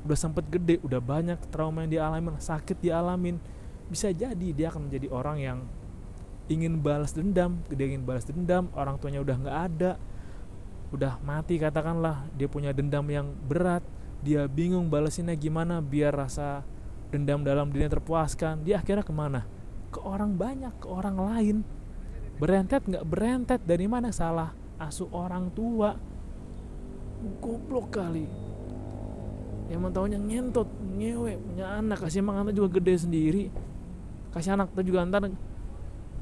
udah 0.00 0.16
sempet 0.16 0.48
gede 0.48 0.80
udah 0.80 0.96
banyak 0.96 1.36
trauma 1.52 1.84
yang 1.84 1.92
dialamin 1.92 2.36
sakit 2.36 2.76
dialamin. 2.84 3.40
Bisa 3.88 4.12
jadi 4.12 4.48
dia 4.52 4.68
akan 4.68 4.92
menjadi 4.92 5.08
orang 5.08 5.36
yang 5.40 5.58
ingin 6.50 6.82
balas 6.82 7.14
dendam 7.14 7.62
dia 7.70 7.86
ingin 7.86 8.02
balas 8.02 8.26
dendam 8.26 8.66
orang 8.74 8.98
tuanya 8.98 9.22
udah 9.22 9.36
nggak 9.38 9.58
ada 9.70 9.92
udah 10.90 11.22
mati 11.22 11.54
katakanlah 11.62 12.26
dia 12.34 12.50
punya 12.50 12.74
dendam 12.74 13.06
yang 13.06 13.30
berat 13.46 13.86
dia 14.20 14.44
bingung 14.50 14.92
balasinnya 14.92 15.32
gimana 15.38 15.80
biar 15.80 16.12
rasa 16.12 16.66
dendam 17.10 17.42
dalam 17.42 17.72
dirinya 17.72 17.98
terpuaskan 17.98 18.62
dia 18.62 18.78
akhirnya 18.78 19.02
ke 19.02 19.14
mana? 19.14 19.48
Ke 19.90 19.98
orang 20.04 20.38
banyak 20.38 20.70
ke 20.78 20.86
orang 20.86 21.16
lain. 21.18 21.56
Berentet 22.38 22.86
nggak? 22.86 23.04
Berentet. 23.04 23.60
Dari 23.66 23.90
mana? 23.90 24.14
Salah 24.14 24.54
asuh 24.78 25.10
orang 25.10 25.50
tua. 25.50 25.98
Goblok 27.42 27.92
kali. 27.92 28.24
Yang 29.68 29.92
tahunya 29.92 30.18
ngentot 30.18 30.68
ngewe 30.96 31.32
punya 31.36 31.66
anak. 31.82 31.98
Kasih 32.06 32.22
makan 32.22 32.54
juga 32.54 32.80
gede 32.80 32.94
sendiri. 33.02 33.44
Kasih 34.30 34.54
anak 34.54 34.70
tuh 34.72 34.86
juga 34.86 35.02
ntar 35.04 35.26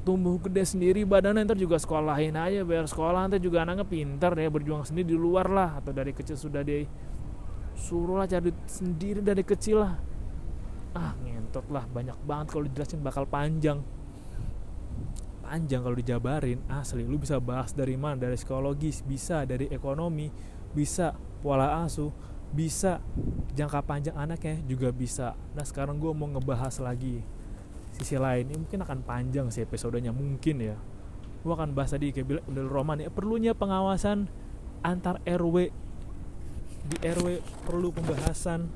tumbuh 0.08 0.40
gede 0.40 0.64
sendiri 0.64 1.04
badannya 1.04 1.44
ntar 1.44 1.60
juga 1.60 1.76
sekolahin 1.76 2.32
aja 2.32 2.64
biar 2.64 2.88
sekolah 2.88 3.28
ntar 3.28 3.44
juga 3.44 3.68
anaknya 3.68 3.84
pintar 3.84 4.32
deh 4.32 4.48
berjuang 4.48 4.80
sendiri 4.80 5.12
di 5.12 5.18
luar 5.20 5.52
lah. 5.52 5.76
Atau 5.76 5.92
dari 5.92 6.16
kecil 6.16 6.40
sudah 6.40 6.64
dia 6.64 6.88
suruh 7.76 8.16
lah 8.16 8.24
cari 8.24 8.48
sendiri 8.64 9.20
dari 9.20 9.44
kecil 9.44 9.84
lah. 9.84 10.00
Ah 10.96 11.12
ngentot 11.20 11.68
lah 11.68 11.84
banyak 11.84 12.16
banget 12.24 12.46
kalau 12.56 12.64
dijelasin 12.64 13.04
bakal 13.04 13.28
panjang. 13.28 13.84
Panjang 15.44 15.84
kalau 15.84 15.96
dijabarin 16.00 16.64
asli. 16.72 17.04
Lu 17.04 17.20
bisa 17.20 17.36
bahas 17.36 17.76
dari 17.76 18.00
mana? 18.00 18.16
Dari 18.16 18.40
psikologis 18.40 19.04
bisa 19.04 19.44
dari 19.44 19.68
ekonomi 19.68 20.32
bisa 20.72 21.12
pola 21.44 21.84
asuh 21.84 22.08
bisa 22.48 23.04
jangka 23.52 23.84
panjang 23.84 24.16
anaknya 24.16 24.56
juga 24.64 24.88
bisa. 24.88 25.36
Nah 25.52 25.68
sekarang 25.68 26.00
gue 26.00 26.16
mau 26.16 26.32
ngebahas 26.32 26.80
lagi 26.80 27.20
sisi 27.98 28.14
lain 28.14 28.46
ini 28.48 28.56
mungkin 28.62 28.80
akan 28.86 28.98
panjang 29.02 29.46
sih 29.50 29.66
episodenya 29.66 30.14
mungkin 30.14 30.56
ya. 30.62 30.76
Gue 31.42 31.52
akan 31.54 31.74
bahas 31.74 31.94
tadi 31.94 32.14
kayak 32.14 32.26
bilang 32.26 32.44
udah 32.46 32.64
roman 32.66 32.98
ya 33.02 33.10
perlunya 33.10 33.52
pengawasan 33.54 34.30
antar 34.86 35.18
RW 35.26 35.56
di 36.88 36.96
RW 37.02 37.42
perlu 37.66 37.90
pembahasan 37.90 38.70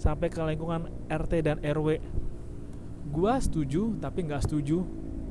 sampai 0.00 0.32
ke 0.32 0.42
lingkungan 0.42 0.88
RT 1.06 1.32
dan 1.46 1.62
RW 1.62 2.02
gua 3.12 3.38
setuju 3.38 3.94
tapi 4.00 4.26
nggak 4.26 4.42
setuju 4.48 4.82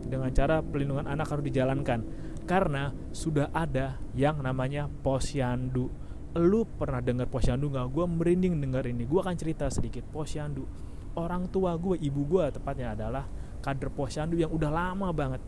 dengan 0.06 0.30
cara 0.32 0.60
pelindungan 0.60 1.08
anak 1.08 1.32
harus 1.32 1.46
dijalankan. 1.46 2.00
Karena 2.44 2.92
sudah 3.16 3.54
ada 3.54 4.02
yang 4.18 4.42
namanya 4.44 4.90
posyandu. 4.90 5.88
Lu 6.36 6.68
pernah 6.68 7.00
dengar 7.00 7.32
posyandu 7.32 7.72
nggak? 7.72 7.88
Gue 7.92 8.06
merinding 8.08 8.60
dengar 8.60 8.84
ini. 8.88 9.08
Gue 9.08 9.24
akan 9.24 9.36
cerita 9.40 9.72
sedikit. 9.72 10.04
Posyandu 10.10 10.68
orang 11.16 11.48
tua 11.52 11.76
gue 11.76 12.00
ibu 12.00 12.22
gue 12.28 12.46
tepatnya 12.54 12.96
adalah 12.96 13.26
kader 13.62 13.94
posyandu 13.94 14.40
yang 14.40 14.52
udah 14.52 14.72
lama 14.74 15.10
banget 15.14 15.42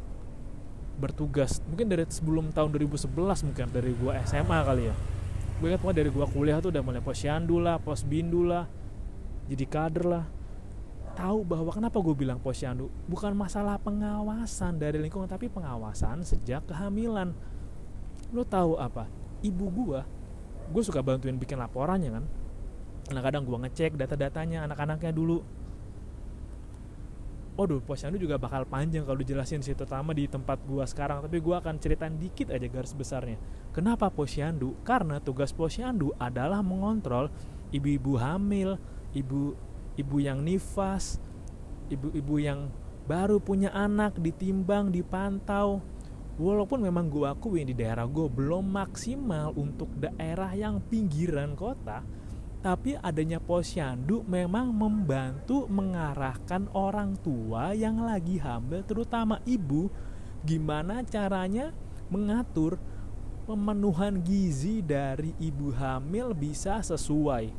bertugas. 0.98 1.60
Mungkin 1.66 1.90
dari 1.90 2.06
sebelum 2.06 2.54
tahun 2.54 2.70
2011 2.78 3.10
mungkin 3.50 3.66
dari 3.74 3.92
gue 3.92 4.12
SMA 4.30 4.60
kali 4.62 4.84
ya. 4.90 4.96
Gue 5.58 5.74
ingat 5.74 5.82
pokoknya 5.82 5.98
dari 6.06 6.10
gue 6.14 6.26
kuliah 6.30 6.58
tuh 6.62 6.70
udah 6.70 6.84
mulai 6.86 7.02
posyandu 7.02 7.58
lah 7.58 7.82
posbindu 7.82 8.46
lah 8.46 8.70
jadi 9.50 9.66
kader 9.66 10.06
lah. 10.06 10.26
Tahu 11.14 11.46
bahwa 11.46 11.70
kenapa 11.70 12.02
gue 12.02 12.16
bilang 12.18 12.42
posyandu? 12.42 12.90
Bukan 13.06 13.38
masalah 13.38 13.78
pengawasan 13.78 14.82
dari 14.82 14.98
lingkungan 14.98 15.30
tapi 15.30 15.50
pengawasan 15.50 16.26
sejak 16.26 16.66
kehamilan. 16.70 17.34
Lo 18.34 18.42
tahu 18.46 18.78
apa? 18.82 19.06
Ibu 19.46 19.66
gue 19.70 20.02
gue 20.64 20.82
suka 20.82 21.04
bantuin 21.04 21.36
bikin 21.36 21.60
laporannya 21.60 22.10
kan 22.10 22.26
kadang-kadang 23.10 23.44
gue 23.44 23.58
ngecek 23.68 23.92
data-datanya 24.00 24.64
anak-anaknya 24.68 25.12
dulu 25.12 25.44
Waduh, 27.54 27.86
posyandu 27.86 28.18
juga 28.18 28.42
bakal 28.42 28.66
panjang 28.66 29.06
kalau 29.06 29.22
dijelasin 29.22 29.62
sih 29.62 29.78
terutama 29.78 30.10
di 30.10 30.26
tempat 30.26 30.58
gua 30.66 30.90
sekarang, 30.90 31.22
tapi 31.22 31.38
gua 31.38 31.62
akan 31.62 31.78
ceritain 31.78 32.18
dikit 32.18 32.50
aja 32.50 32.66
garis 32.66 32.98
besarnya. 32.98 33.38
Kenapa 33.70 34.10
posyandu? 34.10 34.74
Karena 34.82 35.22
tugas 35.22 35.54
posyandu 35.54 36.18
adalah 36.18 36.66
mengontrol 36.66 37.30
ibu-ibu 37.70 38.18
hamil, 38.18 38.82
ibu 39.14 39.54
ibu 39.94 40.18
yang 40.18 40.42
nifas, 40.42 41.22
ibu-ibu 41.94 42.42
yang 42.42 42.74
baru 43.06 43.38
punya 43.38 43.70
anak 43.70 44.18
ditimbang, 44.18 44.90
dipantau. 44.90 45.86
Walaupun 46.42 46.82
memang 46.82 47.06
gua 47.06 47.38
akuin 47.38 47.70
di 47.70 47.78
daerah 47.78 48.10
gua 48.10 48.34
belum 48.34 48.66
maksimal 48.66 49.54
untuk 49.54 49.94
daerah 50.02 50.50
yang 50.58 50.82
pinggiran 50.90 51.54
kota, 51.54 52.02
tapi 52.64 52.96
adanya 52.96 53.44
posyandu 53.44 54.24
memang 54.24 54.72
membantu 54.72 55.68
mengarahkan 55.68 56.72
orang 56.72 57.20
tua 57.20 57.76
yang 57.76 58.00
lagi 58.00 58.40
hamil 58.40 58.80
terutama 58.88 59.44
ibu. 59.44 59.92
Gimana 60.48 61.04
caranya 61.04 61.76
mengatur 62.08 62.80
pemenuhan 63.44 64.24
gizi 64.24 64.80
dari 64.80 65.36
ibu 65.44 65.76
hamil 65.76 66.32
bisa 66.32 66.80
sesuai? 66.80 67.52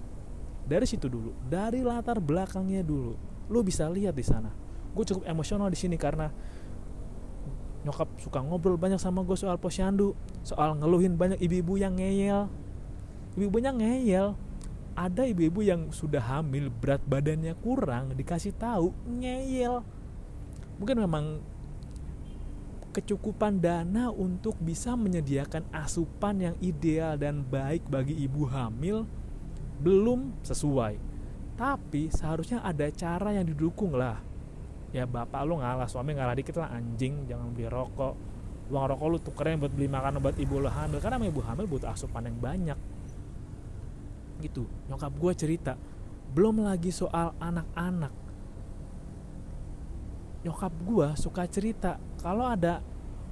Dari 0.64 0.88
situ 0.88 1.12
dulu 1.12 1.36
dari 1.52 1.84
latar 1.84 2.16
belakangnya 2.16 2.80
dulu. 2.80 3.12
Lu 3.52 3.60
bisa 3.60 3.84
lihat 3.92 4.16
di 4.16 4.24
sana. 4.24 4.48
Gue 4.96 5.04
cukup 5.04 5.28
emosional 5.28 5.68
di 5.68 5.76
sini 5.76 6.00
karena 6.00 6.32
nyokap 7.84 8.08
suka 8.16 8.40
ngobrol 8.40 8.80
banyak 8.80 8.96
sama 8.96 9.20
gue 9.20 9.36
soal 9.36 9.60
posyandu 9.60 10.16
soal 10.40 10.72
ngeluhin 10.80 11.20
banyak 11.20 11.36
ibu-ibu 11.44 11.76
yang 11.76 12.00
ngeyel. 12.00 12.48
Ibu-ibunya 13.36 13.76
ngeyel 13.76 14.32
ada 14.94 15.26
ibu-ibu 15.26 15.61
yang 15.62 15.90
sudah 15.90 16.22
hamil 16.22 16.70
berat 16.70 17.02
badannya 17.02 17.54
kurang 17.59 18.14
dikasih 18.14 18.54
tahu 18.54 18.94
ngeyel. 19.07 19.83
Mungkin 20.78 20.98
memang 21.02 21.42
kecukupan 22.94 23.59
dana 23.59 24.14
untuk 24.14 24.54
bisa 24.62 24.94
menyediakan 24.94 25.66
asupan 25.74 26.38
yang 26.38 26.57
ideal 26.62 27.18
dan 27.18 27.42
baik 27.42 27.83
bagi 27.90 28.14
ibu 28.22 28.46
hamil 28.46 29.02
belum 29.83 30.38
sesuai. 30.46 30.94
Tapi 31.59 32.11
seharusnya 32.14 32.62
ada 32.62 32.87
cara 32.94 33.35
yang 33.35 33.46
didukung 33.46 33.94
lah 33.94 34.18
ya 34.94 35.11
bapak 35.11 35.42
lu 35.42 35.59
ngalah 35.59 35.90
suami 35.90 36.14
ngalah 36.14 36.38
dikit 36.38 36.54
lah 36.62 36.70
anjing 36.70 37.26
jangan 37.26 37.50
beli 37.50 37.66
rokok. 37.66 38.14
Uang 38.70 38.87
rokok 38.94 39.07
lu 39.11 39.18
tukerin 39.18 39.59
buat 39.59 39.74
beli 39.74 39.90
makanan 39.90 40.22
buat 40.22 40.38
ibu 40.38 40.62
lu 40.62 40.70
hamil. 40.70 41.02
Karena 41.02 41.18
ibu 41.18 41.42
hamil 41.42 41.66
butuh 41.66 41.90
asupan 41.90 42.30
yang 42.30 42.38
banyak 42.38 42.78
gitu. 44.42 44.66
Nyokap 44.90 45.12
gue 45.14 45.32
cerita 45.34 45.74
belum 46.34 46.66
lagi 46.66 46.90
soal 46.90 47.30
anak-anak. 47.38 48.10
Nyokap 50.42 50.74
gue 50.82 51.08
suka 51.14 51.46
cerita 51.46 51.96
kalau 52.18 52.50
ada 52.50 52.82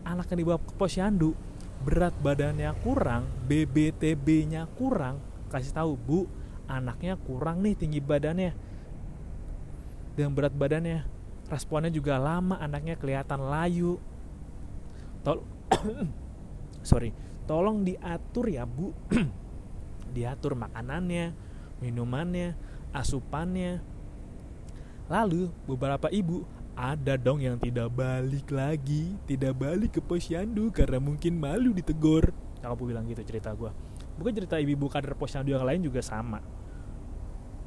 anak 0.06 0.30
yang 0.32 0.46
dibawa 0.46 0.58
ke 0.62 0.72
posyandu 0.78 1.34
berat 1.82 2.14
badannya 2.22 2.70
kurang 2.86 3.26
BBTB-nya 3.50 4.70
kurang 4.78 5.18
kasih 5.50 5.74
tahu 5.74 5.98
bu 5.98 6.20
anaknya 6.70 7.18
kurang 7.18 7.60
nih 7.66 7.74
tinggi 7.74 7.98
badannya. 7.98 8.54
Dan 10.14 10.32
berat 10.32 10.54
badannya 10.54 11.04
responnya 11.50 11.90
juga 11.90 12.16
lama 12.22 12.56
anaknya 12.62 12.94
kelihatan 12.96 13.50
layu. 13.50 13.98
Tol 15.26 15.42
sorry. 16.86 17.10
Tolong 17.42 17.82
diatur 17.82 18.46
ya 18.46 18.62
bu 18.62 18.94
diatur 20.12 20.54
makanannya 20.54 21.32
minumannya 21.80 22.54
asupannya. 22.92 23.80
Lalu 25.10 25.50
beberapa 25.66 26.12
ibu 26.12 26.46
ada 26.72 27.20
dong 27.20 27.44
yang 27.44 27.60
tidak 27.60 27.92
balik 27.92 28.48
lagi 28.48 29.12
tidak 29.28 29.60
balik 29.60 29.92
ke 29.96 30.00
posyandu 30.00 30.72
karena 30.72 31.00
mungkin 31.00 31.36
malu 31.36 31.72
ditegur. 31.76 32.32
Aku 32.62 32.86
bilang 32.86 33.04
gitu 33.10 33.20
cerita 33.26 33.50
gue 33.52 33.68
bukan 34.16 34.32
cerita 34.32 34.60
ibu-ibu 34.60 34.86
kader 34.86 35.16
posyandu 35.16 35.52
yang 35.52 35.64
lain 35.64 35.82
juga 35.84 36.00
sama. 36.04 36.40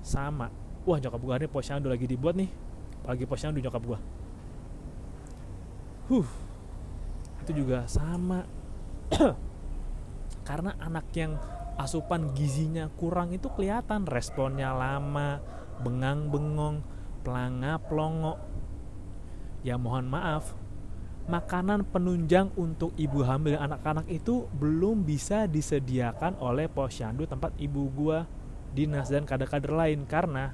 Sama. 0.05 0.49
Wah 0.85 0.97
nyokap 1.01 1.17
gue 1.17 1.33
ini 1.41 1.47
posyandu 1.49 1.89
lagi 1.89 2.05
dibuat 2.05 2.37
nih. 2.37 2.49
Apalagi 3.01 3.25
posyandu 3.25 3.59
nyokap 3.61 3.83
gue 3.85 3.99
huh. 6.09 6.29
Itu 7.45 7.51
juga 7.53 7.85
sama. 7.89 8.45
Karena 10.47 10.77
anak 10.77 11.09
yang 11.17 11.37
asupan 11.75 12.31
gizinya 12.35 12.87
kurang 12.95 13.35
itu 13.35 13.51
kelihatan. 13.51 14.07
Responnya 14.07 14.71
lama 14.71 15.39
bengang 15.83 16.31
bengong 16.31 16.81
pelanga 17.25 17.81
pelongo 17.83 18.39
ya 19.65 19.75
mohon 19.81 20.07
maaf. 20.07 20.53
Makanan 21.25 21.89
penunjang 21.89 22.53
untuk 22.53 22.93
ibu 23.01 23.25
hamil 23.25 23.57
dan 23.57 23.73
anak-anak 23.73 24.05
itu 24.13 24.45
belum 24.61 25.01
bisa 25.01 25.49
disediakan 25.49 26.37
oleh 26.37 26.69
posyandu 26.69 27.25
tempat 27.25 27.49
ibu 27.57 27.89
gua 27.89 28.29
dinas 28.77 29.09
dan 29.09 29.25
kader-kader 29.25 29.73
lain. 29.73 30.05
Karena 30.05 30.53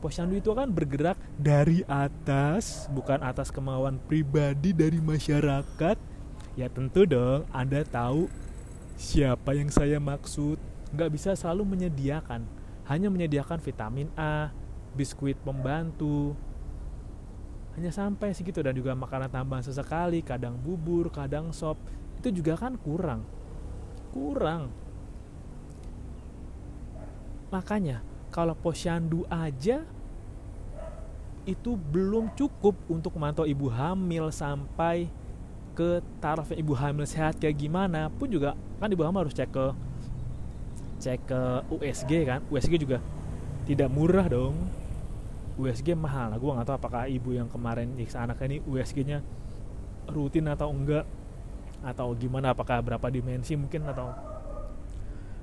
posyandu 0.00 0.40
itu 0.40 0.56
kan 0.56 0.72
bergerak 0.72 1.20
dari 1.36 1.84
atas 1.84 2.88
bukan 2.88 3.20
atas 3.20 3.52
kemauan 3.52 4.00
pribadi 4.00 4.72
dari 4.72 5.04
masyarakat. 5.04 6.00
Ya 6.56 6.72
tentu 6.72 7.04
dong 7.04 7.44
anda 7.52 7.84
tahu 7.84 8.32
siapa 9.00 9.56
yang 9.56 9.72
saya 9.72 9.96
maksud? 9.96 10.60
Nggak 10.92 11.10
bisa 11.16 11.30
selalu 11.32 11.64
menyediakan. 11.64 12.44
Hanya 12.84 13.08
menyediakan 13.08 13.56
vitamin 13.56 14.12
A 14.12 14.52
biskuit 14.92 15.40
pembantu. 15.40 16.36
Hanya 17.78 17.88
sampai 17.88 18.36
segitu 18.36 18.60
dan 18.60 18.76
juga 18.76 18.92
makanan 18.92 19.32
tambahan 19.32 19.64
sesekali 19.64 20.20
kadang 20.20 20.60
bubur 20.60 21.08
kadang 21.08 21.48
sop. 21.56 21.80
Itu 22.20 22.28
juga 22.28 22.60
kan 22.60 22.76
kurang. 22.76 23.24
Kurang. 24.12 24.68
Makanya 27.48 28.04
kalau 28.28 28.52
posyandu 28.52 29.24
aja 29.32 29.82
itu 31.48 31.72
belum 31.74 32.36
cukup 32.36 32.76
untuk 32.86 33.16
memantau 33.16 33.48
ibu 33.48 33.72
hamil 33.72 34.28
sampai 34.28 35.08
ke 35.74 36.02
taraf 36.18 36.50
ibu 36.52 36.74
hamil 36.76 37.06
sehat 37.06 37.38
kayak 37.38 37.56
gimana 37.56 38.10
pun 38.10 38.26
juga 38.26 38.58
kan 38.82 38.90
ibu 38.90 39.02
hamil 39.06 39.24
harus 39.26 39.34
cek 39.36 39.50
ke 39.50 39.66
cek 41.00 41.20
ke 41.24 41.40
USG 41.72 42.12
kan? 42.28 42.40
USG 42.52 42.76
juga 42.76 43.00
tidak 43.64 43.88
murah 43.88 44.28
dong. 44.28 44.54
USG 45.56 45.92
mahal. 45.92 46.32
Nah, 46.32 46.38
gue 46.40 46.50
nggak 46.50 46.66
tahu 46.68 46.76
apakah 46.76 47.04
ibu 47.08 47.36
yang 47.36 47.48
kemarin 47.48 47.92
nyiksa 47.96 48.24
anaknya 48.24 48.56
ini 48.56 48.58
USG-nya 48.64 49.18
rutin 50.08 50.48
atau 50.48 50.72
enggak 50.72 51.04
atau 51.80 52.12
gimana 52.12 52.52
apakah 52.52 52.80
berapa 52.84 53.08
dimensi 53.08 53.56
mungkin 53.56 53.88
atau 53.88 54.12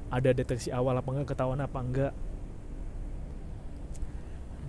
ada 0.09 0.29
deteksi 0.33 0.69
awal 0.73 0.97
apa 0.97 1.09
enggak 1.09 1.33
ketahuan 1.33 1.61
apa 1.61 1.79
enggak. 1.81 2.13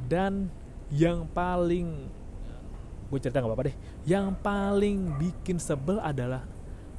Dan 0.08 0.48
yang 0.88 1.28
paling 1.32 2.08
gue 3.08 3.18
cerita 3.18 3.40
nggak 3.40 3.50
apa-apa 3.50 3.68
deh. 3.72 3.76
Yang 4.04 4.28
paling 4.44 4.98
bikin 5.16 5.56
sebel 5.56 5.96
adalah 6.00 6.44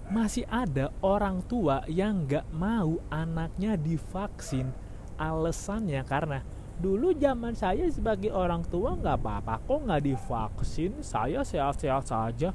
masih 0.10 0.41
ada 0.50 0.89
orang 1.06 1.45
tua 1.45 1.86
yang 1.86 2.26
nggak 2.26 2.50
mau 2.50 2.98
anaknya 3.13 3.78
divaksin. 3.78 4.74
Alasannya 5.22 6.02
karena 6.10 6.41
dulu 6.82 7.13
zaman 7.13 7.54
saya 7.54 7.86
sebagai 7.93 8.34
orang 8.34 8.65
tua 8.65 8.98
nggak 8.98 9.17
apa-apa 9.22 9.62
kok 9.62 9.80
nggak 9.86 10.04
divaksin. 10.10 10.91
Saya 11.06 11.45
sehat-sehat 11.45 12.10
saja. 12.10 12.50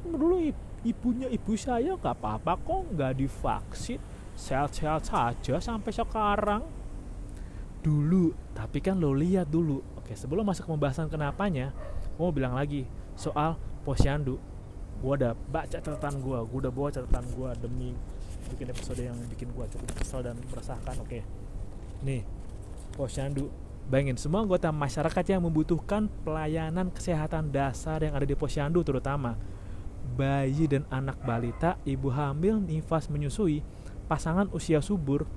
Dulu 0.00 0.48
ibunya 0.84 1.28
ibu 1.28 1.52
saya 1.60 1.92
nggak 2.00 2.16
apa-apa 2.16 2.56
kok 2.56 2.82
nggak 2.96 3.12
divaksin. 3.20 4.00
Sehat-sehat 4.32 5.04
saja 5.04 5.60
sampai 5.60 5.92
sekarang. 5.92 6.64
Dulu 7.84 8.32
tapi 8.56 8.80
kan 8.80 8.96
lo 8.96 9.12
lihat 9.12 9.52
dulu. 9.52 9.84
Oke 10.00 10.16
sebelum 10.16 10.48
masuk 10.48 10.72
pembahasan 10.72 11.12
kenapanya 11.12 11.68
mau 12.18 12.30
bilang 12.30 12.54
lagi 12.54 12.86
soal 13.14 13.58
posyandu 13.82 14.38
gue 15.02 15.12
udah 15.20 15.32
baca 15.50 15.78
catatan 15.78 16.22
gue 16.22 16.38
gue 16.48 16.58
udah 16.64 16.72
bawa 16.72 16.88
catatan 16.88 17.24
gue 17.34 17.50
demi 17.60 17.90
bikin 18.54 18.70
episode 18.70 19.00
yang 19.00 19.16
bikin 19.28 19.50
gue 19.52 19.64
cukup 19.68 19.88
kesal 19.98 20.20
dan 20.24 20.38
meresahkan 20.48 20.96
oke 21.00 21.20
nih 22.04 22.22
posyandu 22.94 23.50
Bayangin 23.84 24.16
semua 24.16 24.40
anggota 24.40 24.72
masyarakat 24.72 25.24
yang 25.28 25.44
membutuhkan 25.44 26.08
pelayanan 26.24 26.88
kesehatan 26.88 27.52
dasar 27.52 28.00
yang 28.00 28.16
ada 28.16 28.24
di 28.24 28.32
posyandu 28.32 28.80
terutama 28.80 29.36
bayi 30.16 30.64
dan 30.64 30.88
anak 30.88 31.20
balita, 31.20 31.76
ibu 31.84 32.08
hamil, 32.08 32.64
nifas 32.64 33.12
menyusui, 33.12 33.60
pasangan 34.08 34.48
usia 34.56 34.80
subur, 34.80 35.28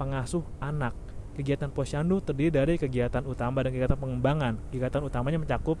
pengasuh 0.00 0.40
anak. 0.64 0.96
Kegiatan 1.36 1.68
posyandu 1.68 2.24
terdiri 2.24 2.48
dari 2.48 2.74
kegiatan 2.80 3.20
utama 3.28 3.60
dan 3.60 3.72
kegiatan 3.72 4.00
pengembangan. 4.00 4.56
Kegiatan 4.72 5.04
utamanya 5.04 5.36
mencakup 5.40 5.76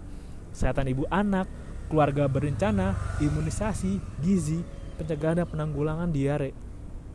kesehatan 0.52 0.90
ibu 0.90 1.04
anak, 1.10 1.46
keluarga 1.90 2.30
berencana, 2.30 2.94
imunisasi, 3.18 3.98
gizi, 4.22 4.62
pencegahan 5.00 5.42
dan 5.42 5.48
penanggulangan 5.50 6.10
diare. 6.12 6.54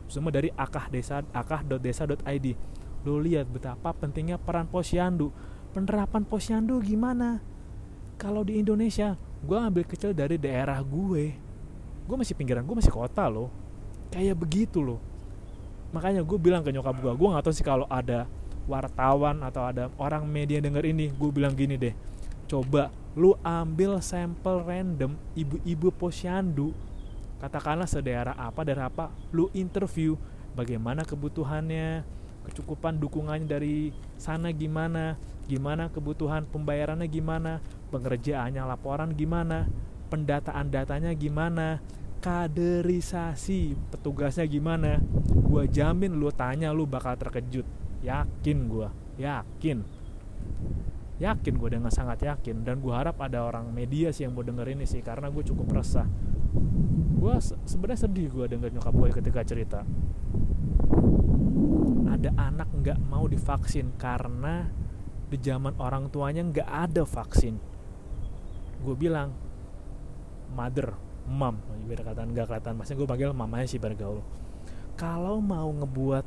Semua 0.06 0.30
dari 0.30 0.52
akah 0.54 0.86
desa 0.92 1.24
akah.desa.id 1.34 2.46
lo 3.06 3.22
lihat 3.22 3.46
betapa 3.46 3.94
pentingnya 3.94 4.34
peran 4.34 4.66
posyandu. 4.66 5.30
Penerapan 5.70 6.26
posyandu 6.26 6.82
gimana? 6.82 7.38
Kalau 8.18 8.42
di 8.42 8.58
Indonesia 8.58 9.14
gue 9.46 9.54
ambil 9.54 9.86
kecil 9.86 10.10
dari 10.10 10.34
daerah 10.34 10.82
gue. 10.82 11.38
Gue 12.06 12.16
masih 12.18 12.34
pinggiran 12.34 12.66
gue 12.66 12.74
masih 12.74 12.90
kota 12.90 13.30
loh. 13.30 13.54
Kayak 14.10 14.42
begitu 14.42 14.82
loh. 14.82 14.98
Makanya 15.94 16.26
gue 16.26 16.38
bilang 16.38 16.66
ke 16.66 16.74
nyokap 16.74 16.98
gue 16.98 17.12
gue 17.14 17.28
gak 17.30 17.44
tahu 17.46 17.54
sih 17.54 17.62
kalau 17.62 17.86
ada 17.86 18.26
wartawan 18.66 19.46
atau 19.46 19.62
ada 19.62 19.86
orang 20.02 20.26
media 20.26 20.58
denger 20.58 20.82
ini 20.90 21.14
gue 21.14 21.30
bilang 21.30 21.54
gini 21.54 21.78
deh 21.78 21.94
coba 22.46 22.94
lu 23.18 23.34
ambil 23.42 23.98
sampel 23.98 24.62
random 24.62 25.18
ibu-ibu 25.34 25.90
posyandu. 25.92 26.72
Katakanlah 27.36 27.84
sedaerah 27.84 28.32
apa 28.32 28.64
daerah 28.64 28.88
apa 28.88 29.12
lu 29.34 29.52
interview 29.52 30.16
bagaimana 30.56 31.04
kebutuhannya 31.04 32.00
kecukupan 32.48 32.96
dukungannya 32.96 33.44
dari 33.44 33.90
sana 34.16 34.54
gimana 34.54 35.18
gimana 35.44 35.92
kebutuhan 35.92 36.46
pembayarannya 36.48 37.10
gimana 37.10 37.60
pengerjaannya 37.92 38.62
laporan 38.64 39.12
gimana 39.12 39.68
pendataan 40.08 40.70
datanya 40.72 41.12
gimana 41.12 41.84
kaderisasi 42.24 43.76
petugasnya 43.92 44.48
gimana. 44.48 45.02
Gue 45.28 45.68
jamin 45.68 46.16
lu 46.16 46.32
tanya 46.32 46.72
lu 46.72 46.88
bakal 46.88 47.20
terkejut. 47.20 47.66
Yakin 48.00 48.58
gue 48.70 48.88
yakin 49.16 49.80
yakin 51.16 51.54
gue 51.56 51.70
dengan 51.78 51.92
sangat 51.92 52.22
yakin. 52.24 52.62
Dan 52.62 52.80
gue 52.80 52.92
harap 52.92 53.20
ada 53.22 53.44
orang 53.44 53.70
media 53.70 54.12
sih 54.12 54.24
yang 54.24 54.36
mau 54.36 54.44
denger 54.44 54.66
ini 54.72 54.84
sih 54.84 55.00
karena 55.00 55.28
gue 55.32 55.42
cukup 55.44 55.76
resah. 55.76 56.06
Gue 57.16 57.34
sebenarnya 57.40 58.08
sedih 58.08 58.28
gue 58.30 58.46
denger 58.56 58.70
nyokap 58.76 58.94
gue 58.94 59.08
ketika 59.22 59.40
cerita. 59.44 59.80
Ada 62.06 62.30
anak 62.36 62.68
nggak 62.72 62.98
mau 63.06 63.28
divaksin 63.28 63.92
karena 64.00 64.68
di 65.26 65.36
zaman 65.42 65.74
orang 65.82 66.08
tuanya 66.08 66.42
nggak 66.46 66.68
ada 66.68 67.02
vaksin. 67.02 67.58
Gue 68.80 68.94
bilang 68.94 69.32
mother 70.54 70.94
mom. 71.26 71.58
Biar 71.86 72.02
kelihatan 72.02 72.32
nggak 72.32 72.46
kelihatan. 72.48 72.72
Maksudnya 72.78 72.98
gue 73.02 73.08
panggil 73.08 73.30
mamanya 73.34 73.66
sih 73.66 73.82
bergaul 73.82 74.24
kalau 74.96 75.44
mau 75.44 75.68
ngebuat 75.68 76.24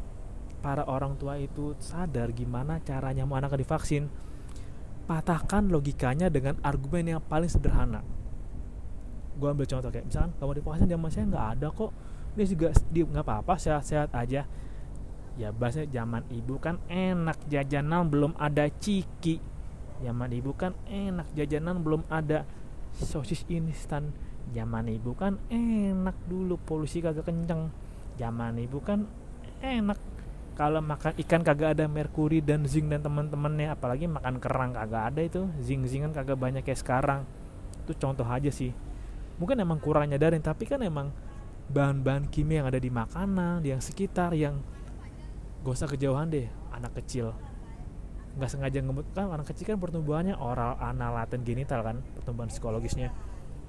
para 0.61 0.85
orang 0.85 1.17
tua 1.17 1.41
itu 1.41 1.73
sadar 1.81 2.29
gimana 2.31 2.77
caranya 2.85 3.25
mau 3.25 3.41
anak 3.41 3.57
divaksin 3.57 4.07
patahkan 5.09 5.73
logikanya 5.73 6.29
dengan 6.29 6.61
argumen 6.61 7.17
yang 7.17 7.21
paling 7.25 7.49
sederhana. 7.49 8.05
Gue 9.41 9.49
ambil 9.49 9.65
contoh 9.65 9.89
kayak 9.89 10.05
misalkan 10.05 10.37
kamu 10.37 10.51
divaksin 10.61 10.85
zaman 10.85 11.09
saya 11.09 11.25
nggak 11.33 11.47
ada 11.57 11.67
kok. 11.73 11.91
Ini 12.37 12.43
juga 12.45 12.67
dia 12.93 13.03
nggak 13.09 13.25
apa-apa 13.25 13.53
sehat-sehat 13.57 14.13
aja. 14.13 14.45
Ya 15.33 15.49
bahasa 15.49 15.81
zaman 15.89 16.21
ibu 16.29 16.61
kan 16.61 16.77
enak 16.85 17.41
jajanan 17.49 18.05
belum 18.05 18.37
ada 18.37 18.69
ciki. 18.69 19.41
Zaman 20.05 20.29
ibu 20.29 20.53
kan 20.53 20.77
enak 20.85 21.25
jajanan 21.33 21.81
belum 21.81 22.05
ada 22.13 22.45
sosis 22.93 23.41
instan. 23.49 24.13
Zaman 24.53 24.93
ibu 24.93 25.17
kan 25.17 25.41
enak 25.49 26.21
dulu 26.29 26.61
polusi 26.61 27.01
kagak 27.01 27.25
kenceng. 27.25 27.73
Zaman 28.21 28.61
ibu 28.61 28.77
kan 28.77 29.09
enak 29.65 29.97
kalau 30.59 30.83
makan 30.83 31.15
ikan 31.23 31.39
kagak 31.39 31.79
ada 31.79 31.87
merkuri 31.87 32.43
dan 32.43 32.67
zinc 32.67 32.91
dan 32.91 32.99
teman-temannya 32.99 33.71
apalagi 33.71 34.11
makan 34.11 34.43
kerang 34.43 34.75
kagak 34.75 35.03
ada 35.15 35.21
itu. 35.23 35.47
Zinc 35.63 35.87
zincan 35.87 36.11
kagak 36.11 36.35
banyak 36.35 36.67
kayak 36.67 36.83
sekarang. 36.83 37.23
Itu 37.87 37.95
contoh 37.95 38.27
aja 38.27 38.51
sih. 38.51 38.75
Mungkin 39.39 39.55
emang 39.55 39.79
kurang 39.79 40.11
nyadarin 40.11 40.43
tapi 40.43 40.67
kan 40.67 40.83
emang 40.83 41.15
bahan-bahan 41.71 42.27
kimia 42.27 42.59
yang 42.59 42.67
ada 42.67 42.75
di 42.75 42.91
makanan 42.91 43.63
yang 43.63 43.79
sekitar 43.79 44.35
yang 44.35 44.59
gak 45.63 45.79
usah 45.79 45.87
kejauhan 45.87 46.27
deh 46.27 46.51
anak 46.75 46.91
kecil. 46.99 47.31
Nggak 48.35 48.51
sengaja 48.51 48.83
ngemut 48.83 49.07
kan 49.15 49.31
anak 49.31 49.47
kecil 49.55 49.63
kan 49.63 49.79
pertumbuhannya 49.79 50.35
oral 50.35 50.75
anal 50.83 51.15
laten 51.15 51.47
genital 51.47 51.87
kan 51.87 52.03
pertumbuhan 52.19 52.51
psikologisnya. 52.51 53.15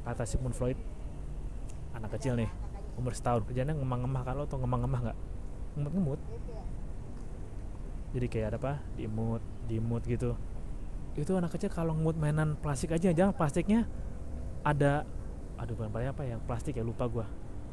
Kata 0.03 0.26
Sigmund 0.26 0.59
Freud 0.59 0.74
anak 1.94 2.18
kecil 2.18 2.35
nih 2.35 2.50
umur 2.98 3.14
setahun 3.14 3.46
kerjanya 3.46 3.79
ngemang-ngemah 3.79 4.26
lo 4.35 4.50
tau 4.50 4.59
ngemang-ngemah 4.59 5.00
nggak? 5.07 5.18
Ngemut-ngemut 5.79 6.18
jadi 8.11 8.27
kayak 8.27 8.46
ada 8.55 8.59
apa? 8.59 8.73
Diemut 8.99 9.42
diemut 9.70 10.03
gitu. 10.03 10.35
Itu 11.14 11.35
anak 11.38 11.55
kecil 11.55 11.70
kalau 11.70 11.94
ngemut 11.94 12.18
mainan 12.18 12.59
plastik 12.59 12.90
aja 12.90 13.14
jangan. 13.14 13.35
Plastiknya 13.35 13.87
ada 14.66 15.07
aduh 15.55 15.79
bukan 15.79 16.11
apa 16.11 16.23
ya? 16.27 16.37
Plastik 16.42 16.79
ya 16.79 16.83
lupa 16.83 17.07
gua. 17.07 17.27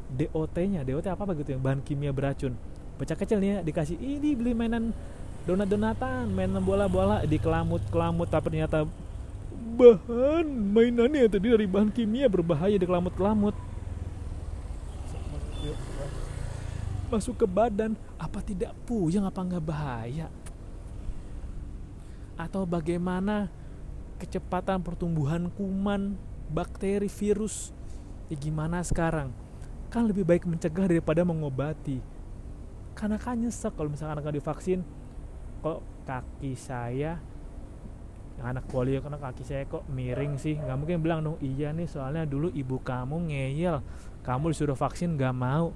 DOT 0.08 0.56
nya 0.70 0.86
DOT 0.86 1.06
apa 1.10 1.22
begitu 1.26 1.52
yang 1.52 1.62
bahan 1.62 1.82
kimia 1.82 2.14
beracun. 2.14 2.54
Bocah 2.98 3.14
kecil 3.14 3.38
nih 3.38 3.50
ya, 3.50 3.58
dikasih 3.62 3.94
ini 3.98 4.34
beli 4.34 4.54
mainan 4.54 4.90
donat-donatan 5.46 6.30
mainan 6.30 6.62
bola-bola. 6.62 7.26
Di 7.26 7.38
kelamut-kelamut 7.38 8.30
tapi 8.30 8.54
ternyata 8.54 8.86
bahan 9.78 10.46
mainannya 10.48 11.26
tadi 11.26 11.50
dari 11.50 11.66
bahan 11.66 11.90
kimia 11.90 12.30
berbahaya 12.30 12.78
di 12.78 12.86
kelamut-kelamut 12.86 13.54
masuk 17.08 17.40
ke 17.40 17.46
badan 17.48 17.96
apa 18.20 18.44
tidak 18.44 18.76
puyeng 18.84 19.24
apa 19.24 19.40
nggak 19.40 19.64
bahaya? 19.64 20.28
Atau 22.38 22.68
bagaimana 22.68 23.50
kecepatan 24.20 24.84
pertumbuhan 24.84 25.50
kuman 25.52 26.14
bakteri 26.52 27.10
virus? 27.10 27.72
Ya 28.28 28.36
gimana 28.36 28.84
sekarang? 28.84 29.32
Kan 29.88 30.04
lebih 30.04 30.22
baik 30.22 30.44
mencegah 30.44 30.86
daripada 30.86 31.24
mengobati. 31.24 31.98
Karena 32.92 33.16
kan 33.16 33.40
nyesek 33.40 33.72
kalau 33.74 33.88
misalkan 33.88 34.20
anak 34.20 34.36
divaksin. 34.36 34.84
Kok 35.64 36.06
kaki 36.06 36.54
saya 36.54 37.18
anak 38.38 38.70
polio 38.70 39.02
karena 39.02 39.18
kaki 39.18 39.42
saya 39.42 39.66
kok 39.66 39.82
miring 39.90 40.38
sih? 40.38 40.54
Nggak 40.54 40.76
mungkin 40.78 40.98
bilang 41.02 41.20
dong 41.26 41.38
iya 41.42 41.74
nih 41.74 41.90
soalnya 41.90 42.22
dulu 42.22 42.54
ibu 42.54 42.78
kamu 42.78 43.32
ngeyel. 43.34 43.82
Kamu 44.22 44.54
disuruh 44.54 44.78
vaksin 44.78 45.18
nggak 45.18 45.34
mau 45.34 45.74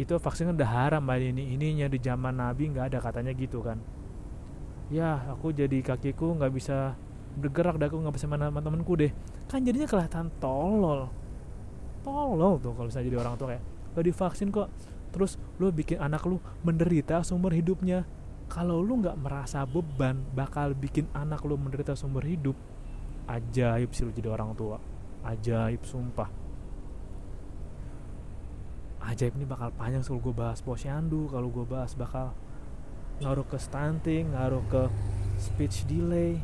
itu 0.00 0.16
vaksin 0.16 0.56
udah 0.56 0.68
haram 0.68 1.04
ini 1.20 1.52
ininya 1.52 1.84
di 1.84 2.00
zaman 2.00 2.40
nabi 2.40 2.72
nggak 2.72 2.92
ada 2.92 2.98
katanya 3.04 3.32
gitu 3.36 3.60
kan. 3.60 3.76
Ya 4.88 5.20
aku 5.28 5.52
jadi 5.52 5.84
kakiku 5.84 6.36
nggak 6.36 6.52
bisa 6.52 6.96
bergerak 7.36 7.80
dah 7.80 7.88
aku 7.88 8.00
nggak 8.00 8.14
bisa 8.16 8.26
mana 8.28 8.48
temanku 8.48 8.96
deh. 8.96 9.12
Kan 9.48 9.64
jadinya 9.64 9.84
kelihatan 9.84 10.32
tolol. 10.40 11.12
Tolol 12.00 12.56
tuh 12.60 12.72
kalau 12.72 12.88
saya 12.88 13.04
jadi 13.04 13.20
orang 13.20 13.36
tua 13.36 13.54
kayak 13.54 13.64
gak 13.92 14.04
divaksin 14.08 14.48
kok 14.48 14.72
terus 15.12 15.36
lu 15.60 15.68
bikin 15.68 16.00
anak 16.00 16.24
lu 16.24 16.40
menderita 16.64 17.20
sumber 17.20 17.52
hidupnya. 17.52 18.08
Kalau 18.48 18.84
lu 18.84 19.00
nggak 19.00 19.16
merasa 19.16 19.64
beban 19.64 20.24
bakal 20.36 20.76
bikin 20.76 21.08
anak 21.16 21.40
lu 21.44 21.56
menderita 21.56 21.96
sumber 21.96 22.24
hidup 22.24 22.56
ajaib 23.28 23.92
sih 23.92 24.08
lu 24.08 24.12
jadi 24.12 24.32
orang 24.32 24.56
tua. 24.56 24.76
Ajaib 25.22 25.84
sumpah 25.86 26.41
ajaib 29.02 29.34
ini 29.34 29.46
bakal 29.46 29.74
panjang 29.74 30.02
kalau 30.06 30.20
gue 30.22 30.34
bahas 30.34 30.62
posyandu 30.62 31.26
kalau 31.26 31.50
gue 31.50 31.66
bahas 31.66 31.92
bakal 31.98 32.30
ngaruh 33.18 33.46
ke 33.46 33.58
stunting 33.58 34.30
ngaruh 34.30 34.62
ke 34.70 34.82
speech 35.38 35.86
delay. 35.90 36.38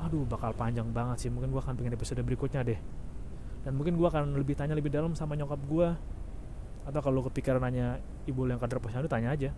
Aduh 0.00 0.24
bakal 0.24 0.56
panjang 0.56 0.88
banget 0.90 1.26
sih. 1.26 1.30
Mungkin 1.30 1.52
gue 1.52 1.60
akan 1.60 1.76
pengen 1.76 1.94
episode 1.94 2.20
berikutnya 2.24 2.66
deh. 2.66 2.80
Dan 3.62 3.76
mungkin 3.76 4.00
gue 4.00 4.08
akan 4.08 4.34
lebih 4.34 4.56
tanya 4.56 4.72
lebih 4.72 4.88
dalam 4.88 5.12
sama 5.12 5.36
nyokap 5.36 5.60
gue 5.68 5.88
atau 6.80 7.00
kalau 7.04 7.20
kepikiran 7.28 7.60
nanya 7.60 8.00
ibu 8.24 8.48
yang 8.48 8.56
kader 8.56 8.80
posyandu 8.80 9.06
tanya 9.06 9.36
aja. 9.36 9.52